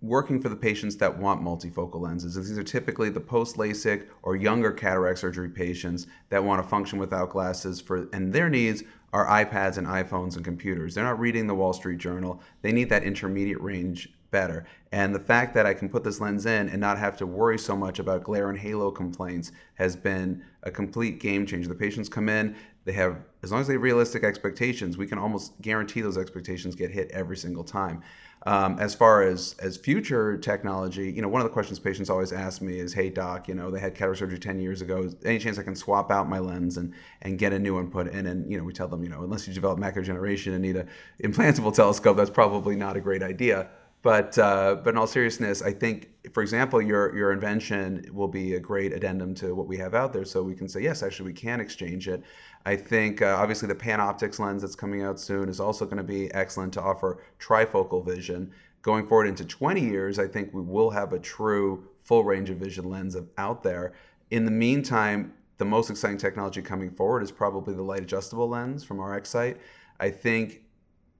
[0.00, 2.36] working for the patients that want multifocal lenses.
[2.36, 6.98] These are typically the post LASIK or younger cataract surgery patients that want to function
[6.98, 10.94] without glasses for and their needs are iPads and iPhones and computers.
[10.94, 12.40] They're not reading the Wall Street Journal.
[12.62, 14.66] They need that intermediate range better.
[14.90, 17.56] And the fact that I can put this lens in and not have to worry
[17.56, 21.68] so much about glare and halo complaints has been a complete game changer.
[21.68, 25.18] The patients come in, they have, as long as they have realistic expectations, we can
[25.18, 28.02] almost guarantee those expectations get hit every single time.
[28.46, 32.30] Um, as far as as future technology, you know, one of the questions patients always
[32.30, 35.08] ask me is, "Hey doc, you know, they had cataract surgery 10 years ago.
[35.24, 36.92] Any chance I can swap out my lens and
[37.22, 39.22] and get a new one put in?" And you know, we tell them, you know,
[39.22, 40.84] unless you develop macular degeneration and need a
[41.22, 43.70] implantable telescope, that's probably not a great idea.
[44.04, 48.52] But uh, but in all seriousness, I think, for example, your your invention will be
[48.52, 50.26] a great addendum to what we have out there.
[50.26, 52.22] So we can say yes, actually, we can exchange it.
[52.66, 56.02] I think uh, obviously the PanOptix lens that's coming out soon is also going to
[56.02, 58.52] be excellent to offer trifocal vision.
[58.82, 62.58] Going forward into 20 years, I think we will have a true full range of
[62.58, 63.94] vision lens out there.
[64.30, 68.84] In the meantime, the most exciting technology coming forward is probably the light adjustable lens
[68.84, 69.56] from RxSight.
[69.98, 70.60] I think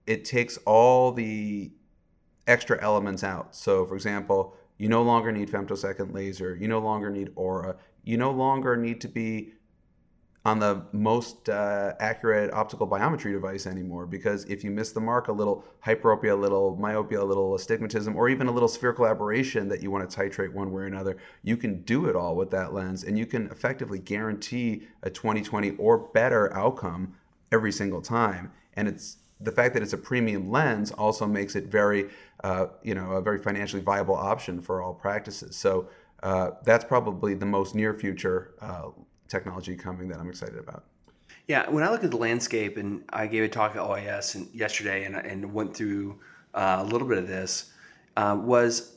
[0.07, 1.73] it takes all the
[2.47, 3.55] extra elements out.
[3.55, 8.17] So, for example, you no longer need femtosecond laser, you no longer need ORA, you
[8.17, 9.55] no longer need to be
[10.45, 15.29] on the most uh, accurate optical biometry device anymore because if you miss the mark
[15.29, 19.69] a little hyperopia a little myopia a little astigmatism or even a little spherical aberration
[19.69, 22.51] that you want to titrate one way or another you can do it all with
[22.51, 27.15] that lens and you can effectively guarantee a 2020 or better outcome
[27.51, 31.67] every single time and it's the fact that it's a premium lens also makes it
[31.67, 32.11] very
[32.43, 35.89] uh, you know a very financially viable option for all practices so
[36.25, 38.89] uh, that's probably the most near future uh,
[39.29, 40.85] technology coming that I'm excited about.
[41.47, 44.49] Yeah, when I look at the landscape, and I gave a talk at OIS and
[44.55, 46.19] yesterday, and, and went through
[46.55, 47.73] uh, a little bit of this,
[48.17, 48.97] uh, was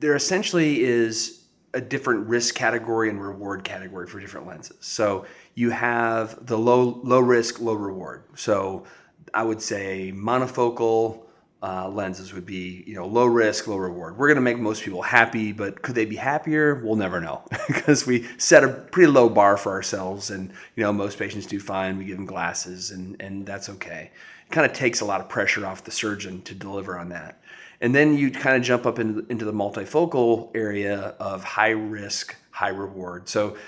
[0.00, 4.76] there essentially is a different risk category and reward category for different lenses.
[4.80, 8.24] So you have the low low risk, low reward.
[8.34, 8.84] So
[9.34, 11.22] I would say monofocal
[11.62, 14.16] uh, lenses would be you know low risk low reward.
[14.16, 16.76] We're going to make most people happy but could they be happier?
[16.76, 20.92] We'll never know because we set a pretty low bar for ourselves and you know
[20.92, 21.98] most patients do fine.
[21.98, 24.10] We give them glasses and and that's okay.
[24.46, 27.40] It kind of takes a lot of pressure off the surgeon to deliver on that.
[27.80, 32.36] And then you kind of jump up into, into the multifocal area of high risk
[32.56, 33.28] high reward.
[33.28, 33.58] So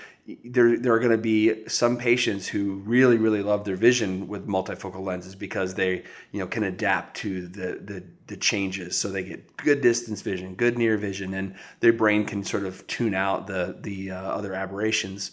[0.43, 4.47] there, there are going to be some patients who really really love their vision with
[4.47, 8.97] multifocal lenses because they you know can adapt to the, the the changes.
[8.97, 12.85] So they get good distance vision good near vision and their brain can sort of
[12.87, 15.31] tune out the the uh, other aberrations.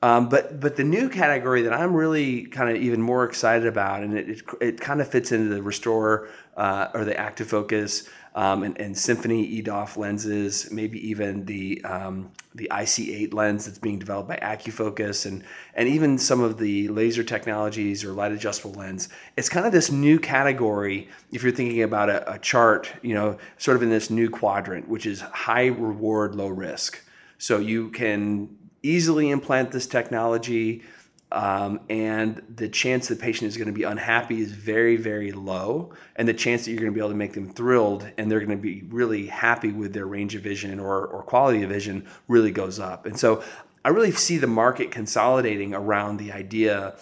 [0.00, 4.04] Um, but but the new category that I'm really kind of even more excited about,
[4.04, 8.08] and it, it, it kind of fits into the ReSTOR uh, or the ActiveFocus
[8.38, 13.98] um, and, and, Symfony EDOF lenses, maybe even the um, the IC8 lens that's being
[13.98, 15.42] developed by AcuFocus, and
[15.74, 19.08] and even some of the laser technologies or light adjustable lens.
[19.36, 21.08] It's kind of this new category.
[21.32, 24.86] If you're thinking about a, a chart, you know, sort of in this new quadrant,
[24.86, 27.02] which is high reward, low risk.
[27.38, 30.84] So you can easily implant this technology.
[31.30, 35.92] Um, and the chance the patient is going to be unhappy is very, very low.
[36.16, 38.40] And the chance that you're going to be able to make them thrilled and they're
[38.40, 42.06] going to be really happy with their range of vision or, or quality of vision
[42.28, 43.04] really goes up.
[43.04, 43.42] And so
[43.84, 46.96] I really see the market consolidating around the idea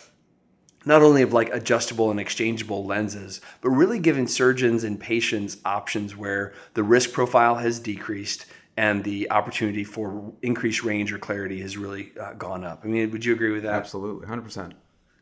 [0.84, 6.16] not only of like adjustable and exchangeable lenses, but really giving surgeons and patients options
[6.16, 11.76] where the risk profile has decreased and the opportunity for increased range or clarity has
[11.76, 12.82] really uh, gone up.
[12.84, 13.74] I mean, would you agree with that?
[13.74, 14.74] Absolutely, hundred percent.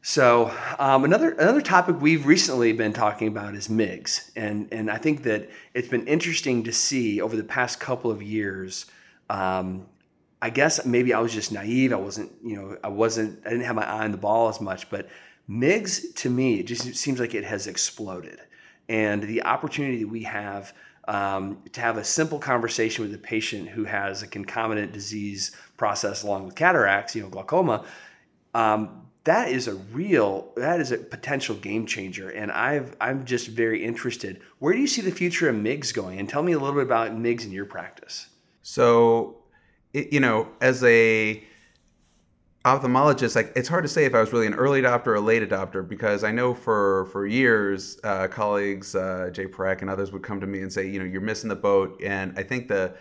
[0.02, 4.98] So um, another another topic we've recently been talking about is MIGS, and and I
[4.98, 8.86] think that it's been interesting to see over the past couple of years.
[9.30, 9.86] Um,
[10.42, 11.90] I guess maybe I was just naive.
[11.90, 14.60] I wasn't, you know, I wasn't, I didn't have my eye on the ball as
[14.60, 14.90] much.
[14.90, 15.08] But
[15.48, 18.40] MIGS to me, it just seems like it has exploded,
[18.90, 20.74] and the opportunity that we have
[21.08, 26.22] um, to have a simple conversation with a patient who has a concomitant disease process
[26.22, 27.84] along with cataracts, you know, glaucoma,
[28.54, 32.28] um, that is a real, that is a potential game changer.
[32.28, 34.40] And I've, I'm just very interested.
[34.58, 36.18] Where do you see the future of MIGS going?
[36.18, 38.28] And tell me a little bit about MIGS in your practice.
[38.62, 39.38] So,
[39.92, 41.42] you know, as a
[42.64, 45.20] ophthalmologist, like it's hard to say if I was really an early adopter or a
[45.20, 50.12] late adopter because I know for for years, uh, colleagues uh, Jai Parekh and others
[50.12, 52.00] would come to me and say, you know, you're missing the boat.
[52.02, 52.94] And I think the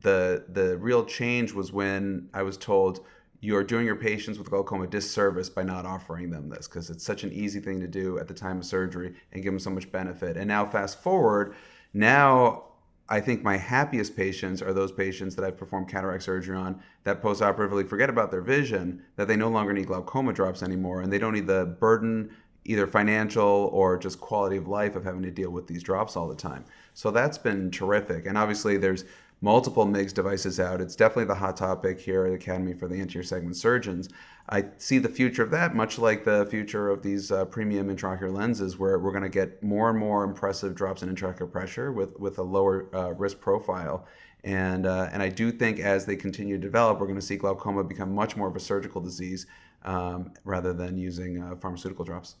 [0.00, 3.00] the the real change was when I was told
[3.42, 7.24] you're doing your patients with glaucoma disservice by not offering them this because it's such
[7.24, 9.90] an easy thing to do at the time of surgery and give them so much
[9.90, 10.36] benefit.
[10.36, 11.54] And now fast forward,
[11.94, 12.64] now
[13.12, 17.20] I think my happiest patients are those patients that I've performed cataract surgery on that
[17.20, 21.18] postoperatively forget about their vision, that they no longer need glaucoma drops anymore, and they
[21.18, 22.30] don't need the burden,
[22.64, 26.28] either financial or just quality of life, of having to deal with these drops all
[26.28, 26.64] the time.
[26.94, 28.26] So that's been terrific.
[28.26, 29.04] And obviously, there's
[29.40, 30.80] multiple MIGS devices out.
[30.80, 34.08] It's definitely the hot topic here at the Academy for the Anterior Segment Surgeons.
[34.48, 38.32] I see the future of that much like the future of these uh, premium intraocular
[38.32, 42.18] lenses, where we're going to get more and more impressive drops in intraocular pressure with,
[42.18, 44.06] with a lower uh, risk profile.
[44.42, 47.36] And, uh, and I do think as they continue to develop, we're going to see
[47.36, 49.46] glaucoma become much more of a surgical disease
[49.84, 52.36] um, rather than using uh, pharmaceutical drops.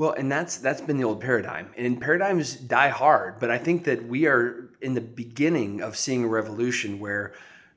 [0.00, 3.38] Well, and that's that's been the old paradigm, and paradigms die hard.
[3.38, 7.34] But I think that we are in the beginning of seeing a revolution where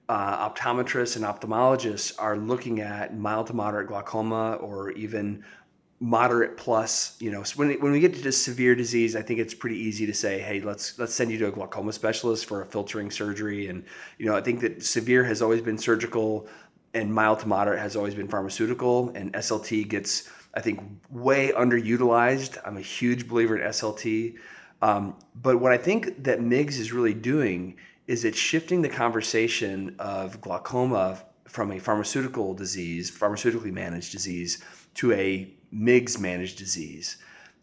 [0.07, 5.43] uh, optometrists and ophthalmologists are looking at mild to moderate glaucoma or even
[5.99, 9.53] moderate plus you know so when, when we get to severe disease i think it's
[9.53, 12.65] pretty easy to say hey let's let's send you to a glaucoma specialist for a
[12.65, 13.85] filtering surgery and
[14.17, 16.45] you know i think that severe has always been surgical
[16.93, 20.79] and mild to moderate has always been pharmaceutical and slt gets i think
[21.09, 24.35] way underutilized i'm a huge believer in slt
[24.81, 27.75] um, but what i think that migs is really doing
[28.07, 34.63] is it's shifting the conversation of glaucoma from a pharmaceutical disease pharmaceutically managed disease
[34.95, 37.17] to a MIGS managed disease.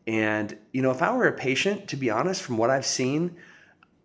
[0.06, 3.36] And you know, if I were a patient, to be honest, from what I've seen,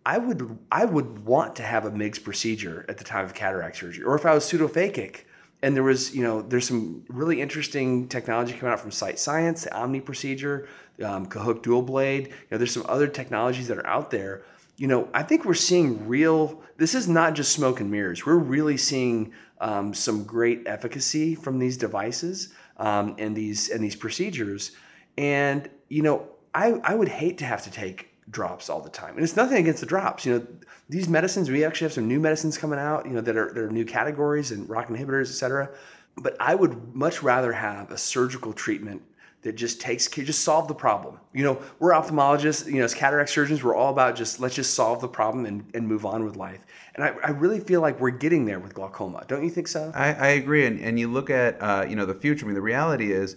[0.04, 3.76] I would I would want to have a MIGS procedure at the time of cataract
[3.76, 4.04] surgery.
[4.04, 5.22] Or if I was pseudophakic
[5.62, 9.64] and there was, you know, there's some really interesting technology coming out from Sight Science,
[9.64, 10.68] the Omni procedure,
[11.02, 12.28] um, Kahook dual blade.
[12.28, 14.42] You know, there's some other technologies that are out there.
[14.76, 16.62] You know, I think we're seeing real.
[16.76, 18.26] This is not just smoke and mirrors.
[18.26, 23.96] We're really seeing um, some great efficacy from these devices um, and these and these
[23.96, 24.72] procedures.
[25.16, 29.14] And you know, I I would hate to have to take drops all the time.
[29.16, 30.26] And it's nothing against the drops.
[30.26, 30.46] You know,
[30.88, 33.62] these medicines, we actually have some new medicines coming out, you know, that are, that
[33.66, 35.70] are new categories and ROCK inhibitors, et cetera.
[36.16, 39.00] But I would much rather have a surgical treatment
[39.42, 41.18] that just takes care, just solve the problem.
[41.32, 44.74] You know, we're ophthalmologists, you know, as cataract surgeons, we're all about just let's just
[44.74, 46.62] solve the problem and, and move on with life.
[46.94, 49.24] And I, I really feel like we're getting there with glaucoma.
[49.28, 49.92] Don't you think so?
[49.94, 50.66] I, I agree.
[50.66, 52.44] And, and you look at, uh, you know, the future.
[52.44, 53.36] I mean, the reality is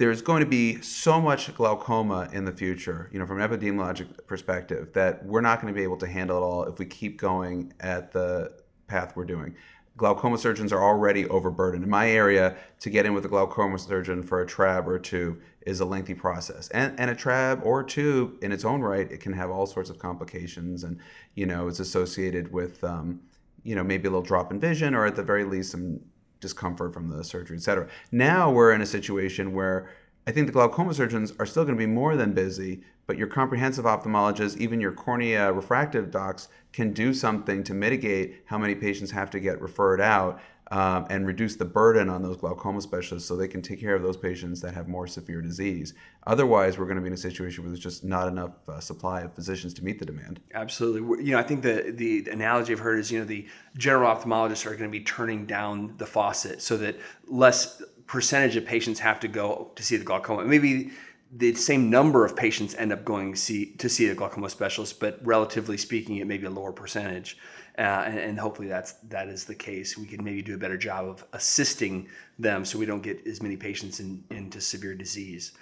[0.00, 4.26] there's going to be so much glaucoma in the future, you know, from an epidemiologic
[4.26, 7.20] perspective, that we're not going to be able to handle it all if we keep
[7.20, 8.50] going at the
[8.86, 9.54] path we're doing
[9.98, 11.84] glaucoma surgeons are already overburdened.
[11.84, 15.38] In my area, to get in with a glaucoma surgeon for a trab or two
[15.66, 16.70] is a lengthy process.
[16.70, 19.90] And, and a trab or two, in its own right, it can have all sorts
[19.90, 20.84] of complications.
[20.84, 20.98] And,
[21.34, 23.20] you know, it's associated with, um,
[23.62, 26.00] you know, maybe a little drop in vision or at the very least some
[26.40, 27.88] discomfort from the surgery, et cetera.
[28.10, 29.88] Now we're in a situation where
[30.26, 33.26] I think the glaucoma surgeons are still going to be more than busy, but your
[33.26, 39.10] comprehensive ophthalmologists, even your cornea refractive docs, can do something to mitigate how many patients
[39.10, 40.40] have to get referred out
[40.70, 44.02] um, and reduce the burden on those glaucoma specialists so they can take care of
[44.02, 45.94] those patients that have more severe disease.
[46.26, 49.22] Otherwise, we're going to be in a situation where there's just not enough uh, supply
[49.22, 50.40] of physicians to meet the demand.
[50.54, 51.24] Absolutely.
[51.24, 54.64] You know, I think the the analogy I've heard is, you know, the general ophthalmologists
[54.66, 56.96] are going to be turning down the faucet so that
[57.26, 60.44] less percentage of patients have to go to see the glaucoma.
[60.44, 60.90] Maybe
[61.32, 65.20] the same number of patients end up going see, to see a glaucoma specialist, but
[65.24, 67.38] relatively speaking, it may be a lower percentage.
[67.78, 69.96] Uh, and, and, hopefully that's that is the case.
[69.96, 72.08] We can maybe do a better job of assisting
[72.38, 75.52] them so we don't get as many patients in, into severe disease.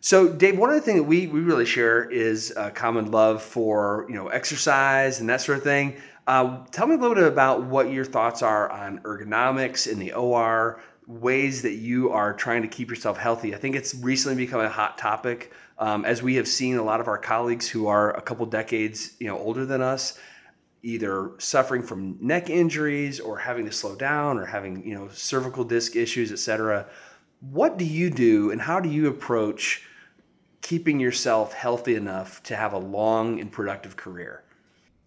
[0.00, 3.42] So, Dave, one of the things that we, we really share is a common love
[3.42, 5.96] for you know exercise and that sort of thing.
[6.26, 10.12] Uh, tell me a little bit about what your thoughts are on ergonomics in the
[10.12, 13.54] OR, ways that you are trying to keep yourself healthy.
[13.54, 17.00] I think it's recently become a hot topic um, as we have seen a lot
[17.00, 20.18] of our colleagues who are a couple decades you know older than us
[20.84, 25.64] either suffering from neck injuries or having to slow down or having you know cervical
[25.64, 26.86] disc issues etc
[27.40, 29.82] what do you do and how do you approach
[30.60, 34.44] keeping yourself healthy enough to have a long and productive career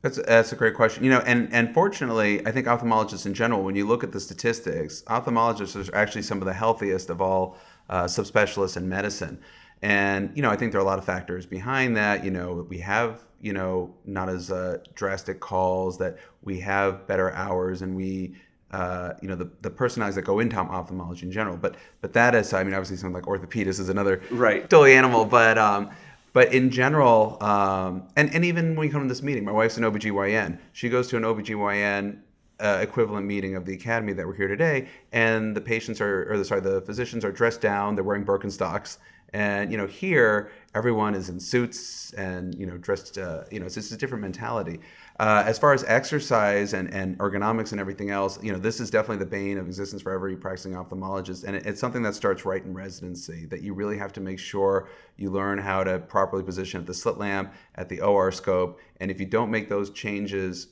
[0.02, 1.04] that's that's a great question.
[1.04, 4.20] You know, and and fortunately, I think ophthalmologists in general, when you look at the
[4.20, 7.58] statistics, ophthalmologists are actually some of the healthiest of all
[7.90, 9.40] uh, subspecialists in medicine.
[9.82, 12.24] And you know, I think there are a lot of factors behind that.
[12.24, 17.32] You know, we have you know not as uh, drastic calls, that we have better
[17.34, 18.36] hours, and we
[18.72, 21.58] uh, you know the, the personalities that go into ophthalmology in general.
[21.58, 25.26] But but that is, I mean, obviously something like orthopedist is another right totally animal.
[25.26, 25.90] But um,
[26.34, 29.78] but in general, um, and, and even when you come to this meeting, my wife's
[29.78, 30.60] an OBGYN.
[30.72, 32.20] She goes to an OBGYN
[32.60, 36.38] uh, equivalent meeting of the academy that we're here today, and the patients are, or
[36.38, 38.98] the, sorry, the physicians are dressed down, they're wearing Birkenstocks.
[39.34, 43.66] And, you know, here, everyone is in suits and, you know, dressed, uh, you know,
[43.66, 44.80] it's just a different mentality.
[45.20, 48.90] Uh, as far as exercise and, and ergonomics and everything else, you know, this is
[48.90, 51.44] definitely the bane of existence for every practicing ophthalmologist.
[51.44, 54.40] And it, it's something that starts right in residency that you really have to make
[54.40, 58.80] sure you learn how to properly position at the slit lamp, at the OR scope.
[59.02, 60.68] And if you don't make those changes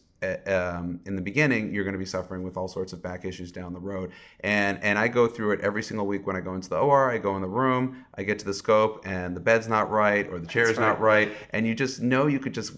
[0.48, 3.52] um, in the beginning, you're going to be suffering with all sorts of back issues
[3.52, 4.12] down the road.
[4.42, 7.12] And and I go through it every single week when I go into the OR.
[7.12, 10.28] I go in the room, I get to the scope, and the bed's not right
[10.28, 10.88] or the chair's right.
[10.88, 12.74] not right, and you just know you could just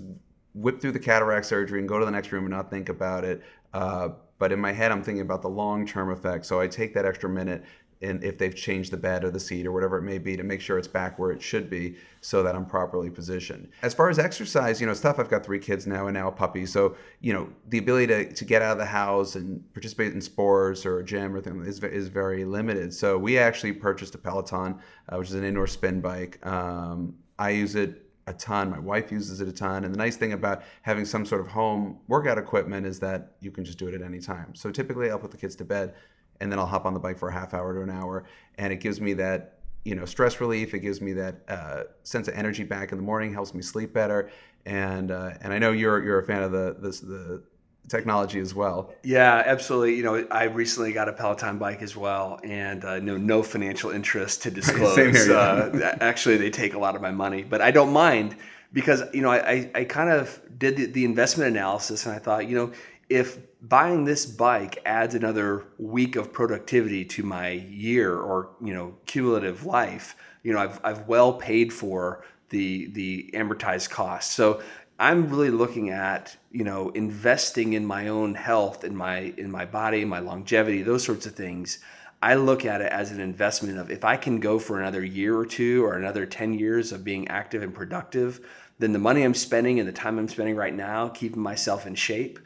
[0.53, 3.23] whip through the cataract surgery and go to the next room and not think about
[3.23, 3.43] it.
[3.73, 6.45] Uh, but in my head, I'm thinking about the long term effect.
[6.45, 7.63] So I take that extra minute
[8.01, 10.43] and if they've changed the bed or the seat or whatever it may be to
[10.43, 13.69] make sure it's back where it should be so that I'm properly positioned.
[13.81, 15.19] As far as exercise, you know, it's tough.
[15.19, 16.65] I've got three kids now and now a puppy.
[16.65, 20.21] So, you know, the ability to, to get out of the house and participate in
[20.21, 22.93] sports or a gym or things is, is very limited.
[22.93, 24.79] So we actually purchased a Peloton,
[25.09, 26.45] uh, which is an indoor spin bike.
[26.45, 28.69] Um, I use it a ton.
[28.69, 29.85] My wife uses it a ton.
[29.85, 33.51] And the nice thing about having some sort of home workout equipment is that you
[33.51, 34.53] can just do it at any time.
[34.53, 35.95] So typically I'll put the kids to bed
[36.39, 38.25] and then I'll hop on the bike for a half hour to an hour.
[38.57, 40.73] And it gives me that, you know, stress relief.
[40.73, 43.93] It gives me that uh, sense of energy back in the morning, helps me sleep
[43.93, 44.29] better.
[44.65, 47.43] And, uh, and I know you're, you're a fan of the, the, the
[47.87, 48.93] technology as well.
[49.03, 49.95] Yeah, absolutely.
[49.95, 53.91] You know, I recently got a Peloton bike as well, and uh, no no financial
[53.91, 54.95] interest to disclose.
[54.95, 55.37] Same here, yeah.
[55.37, 58.35] uh, actually, they take a lot of my money, but I don't mind
[58.73, 62.47] because you know I, I kind of did the, the investment analysis, and I thought,
[62.47, 62.71] you know,
[63.09, 68.95] if buying this bike adds another week of productivity to my year or you know
[69.05, 74.31] cumulative life, you know, I've I've well paid for the the amortized cost.
[74.31, 74.61] So
[74.99, 79.65] I'm really looking at you know investing in my own health, in my in my
[79.65, 81.79] body, my longevity, those sorts of things.
[82.21, 85.37] I look at it as an investment of if I can go for another year
[85.37, 88.43] or two or another 10 years of being active and productive,
[88.79, 91.93] then the money I'm spending and the time I'm spending right now keeping myself in
[91.93, 92.39] shape,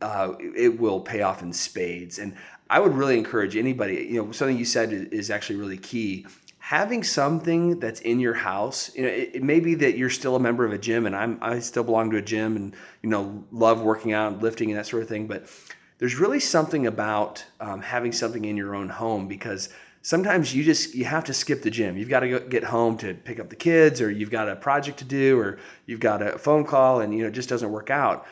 [0.00, 2.18] uh, it will pay off in spades.
[2.18, 2.34] And
[2.68, 6.26] I would really encourage anybody, you know, something you said is actually really key.
[6.58, 10.34] Having something that's in your house you know it, it, may be that you're still
[10.34, 13.08] a member of a gym and i'm i still belong to a gym and you
[13.08, 15.46] know love working out and lifting and that sort of thing but
[15.98, 19.68] there's really something about um, having something in your own home because
[20.02, 21.96] sometimes you just you have to skip the gym.
[21.96, 24.98] You've got to get home to pick up the kids or you've got a project
[24.98, 27.90] to do or you've got a phone call and you know it just doesn't work
[27.90, 28.26] out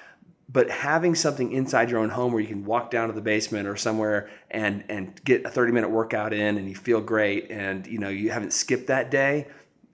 [0.48, 3.66] but having something inside your own home where you can walk down to the basement
[3.66, 7.86] or somewhere and and get a 30 minute workout in and you feel great and
[7.86, 9.46] you know you haven't skipped that day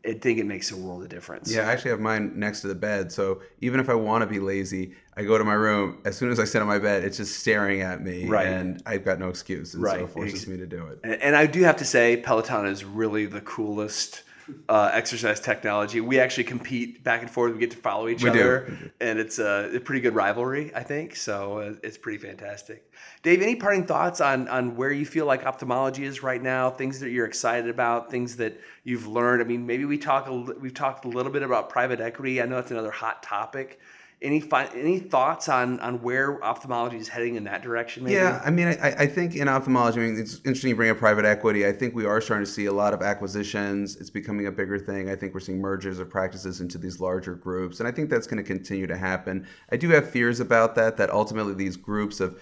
[0.07, 1.53] I think it makes a world of difference.
[1.53, 3.12] Yeah, I actually have mine next to the bed.
[3.12, 5.98] So even if I want to be lazy, I go to my room.
[6.05, 8.46] As soon as I sit on my bed, it's just staring at me, right.
[8.46, 9.98] and I've got no excuse, and right.
[9.98, 11.01] so it forces me to do it.
[11.05, 14.22] And, and I do have to say, Peloton is really the coolest
[14.68, 16.01] uh, exercise technology.
[16.01, 17.53] We actually compete back and forth.
[17.53, 18.90] We get to follow each we other, do.
[19.01, 21.16] and it's a, a, pretty good rivalry, I think.
[21.16, 22.90] So uh, it's pretty fantastic.
[23.22, 26.70] Dave, any parting thoughts on on where you feel like ophthalmology is right now?
[26.70, 29.42] Things that you're excited about, things that you've learned.
[29.42, 32.40] I mean, maybe we talk a, we've talked a little bit about private equity.
[32.40, 33.80] I know that's another hot topic
[34.22, 38.04] any fi- any thoughts on on where ophthalmology is heading in that direction?
[38.04, 38.16] Maybe?
[38.16, 40.98] Yeah, I mean, I, I think in ophthalmology, I mean, it's interesting you bring up
[40.98, 41.66] private equity.
[41.66, 43.96] I think we are starting to see a lot of acquisitions.
[43.96, 45.08] It's becoming a bigger thing.
[45.08, 48.26] I think we're seeing mergers of practices into these larger groups, and I think that's
[48.26, 49.46] going to continue to happen.
[49.72, 50.98] I do have fears about that.
[50.98, 52.38] That ultimately these groups of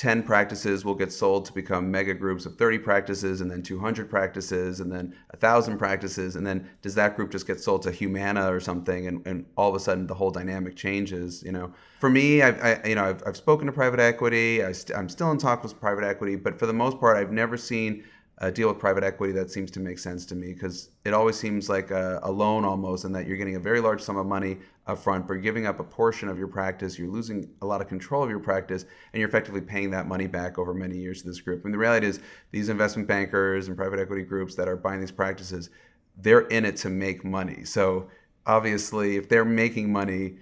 [0.00, 4.08] 10 practices will get sold to become mega groups of 30 practices and then 200
[4.08, 6.36] practices and then 1000 practices.
[6.36, 9.06] And then does that group just get sold to humana or something?
[9.06, 11.74] And, and all of a sudden the whole dynamic changes you know?
[11.98, 14.64] For me i've I, you know I've, I've spoken to private equity.
[14.64, 17.30] I st- i'm still in talks with private equity but for the most part i've
[17.30, 18.04] never seen
[18.40, 21.36] a deal with private equity that seems to make sense to me because it always
[21.36, 24.26] seems like a, a, loan almost, and that you're getting a very large sum of
[24.26, 24.56] money
[24.94, 28.22] upfront, but giving up a portion of your practice, you're losing a lot of control
[28.22, 31.40] of your practice, and you're effectively paying that money back over many years to this
[31.40, 31.64] group.
[31.64, 32.20] And the reality is,
[32.50, 35.70] these investment bankers and private equity groups that are buying these practices,
[36.16, 37.64] they're in it to make money.
[37.64, 38.08] So
[38.46, 40.36] obviously, if they're making money,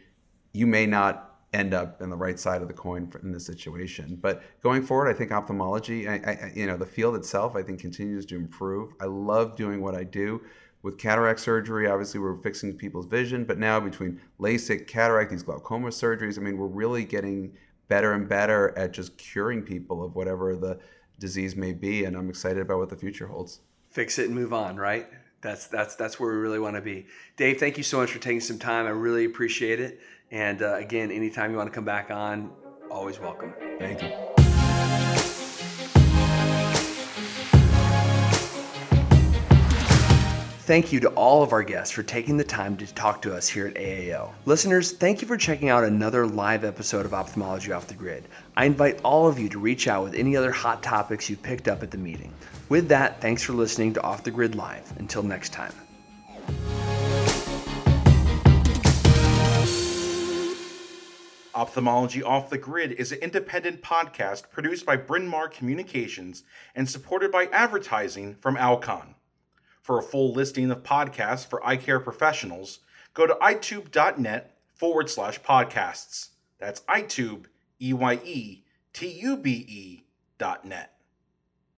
[0.53, 4.19] you may not end up in the right side of the coin in this situation.
[4.21, 7.81] But going forward, I think ophthalmology, I, I, you know, the field itself, I think
[7.81, 8.93] continues to improve.
[9.01, 10.43] I love doing what I do.
[10.83, 15.89] With cataract surgery, obviously we're fixing people's vision, but now between LASIK, cataract, these glaucoma
[15.89, 17.53] surgeries, I mean, we're really getting
[17.89, 20.79] better and better at just curing people of whatever the
[21.19, 23.61] disease may be, and I'm excited about what the future holds.
[23.91, 25.09] Fix it and move on, right?
[25.41, 27.07] That's that's that's where we really want to be.
[27.37, 28.87] Dave, thank you so much for taking some time.
[28.87, 30.01] I really appreciate it.
[30.31, 32.51] And uh, again, anytime you want to come back on,
[32.91, 33.55] always welcome.
[33.79, 34.38] Thank you.
[40.69, 43.49] Thank you to all of our guests for taking the time to talk to us
[43.49, 44.31] here at AAO.
[44.45, 48.29] Listeners, thank you for checking out another live episode of Ophthalmology Off the Grid.
[48.55, 51.69] I invite all of you to reach out with any other hot topics you picked
[51.69, 52.35] up at the meeting.
[52.69, 54.93] With that, thanks for listening to Off the Grid Live.
[54.99, 55.73] Until next time.
[61.55, 66.45] Ophthalmology Off the Grid is an independent podcast produced by Bryn Mawr Communications
[66.75, 69.15] and supported by advertising from Alcon.
[69.89, 72.81] For a full listing of podcasts for eye care professionals,
[73.15, 76.29] go to eyetube.net forward slash podcasts.
[76.59, 77.47] That's Eyetube,
[77.81, 80.03] E Y E T U B E
[80.37, 80.98] dot net.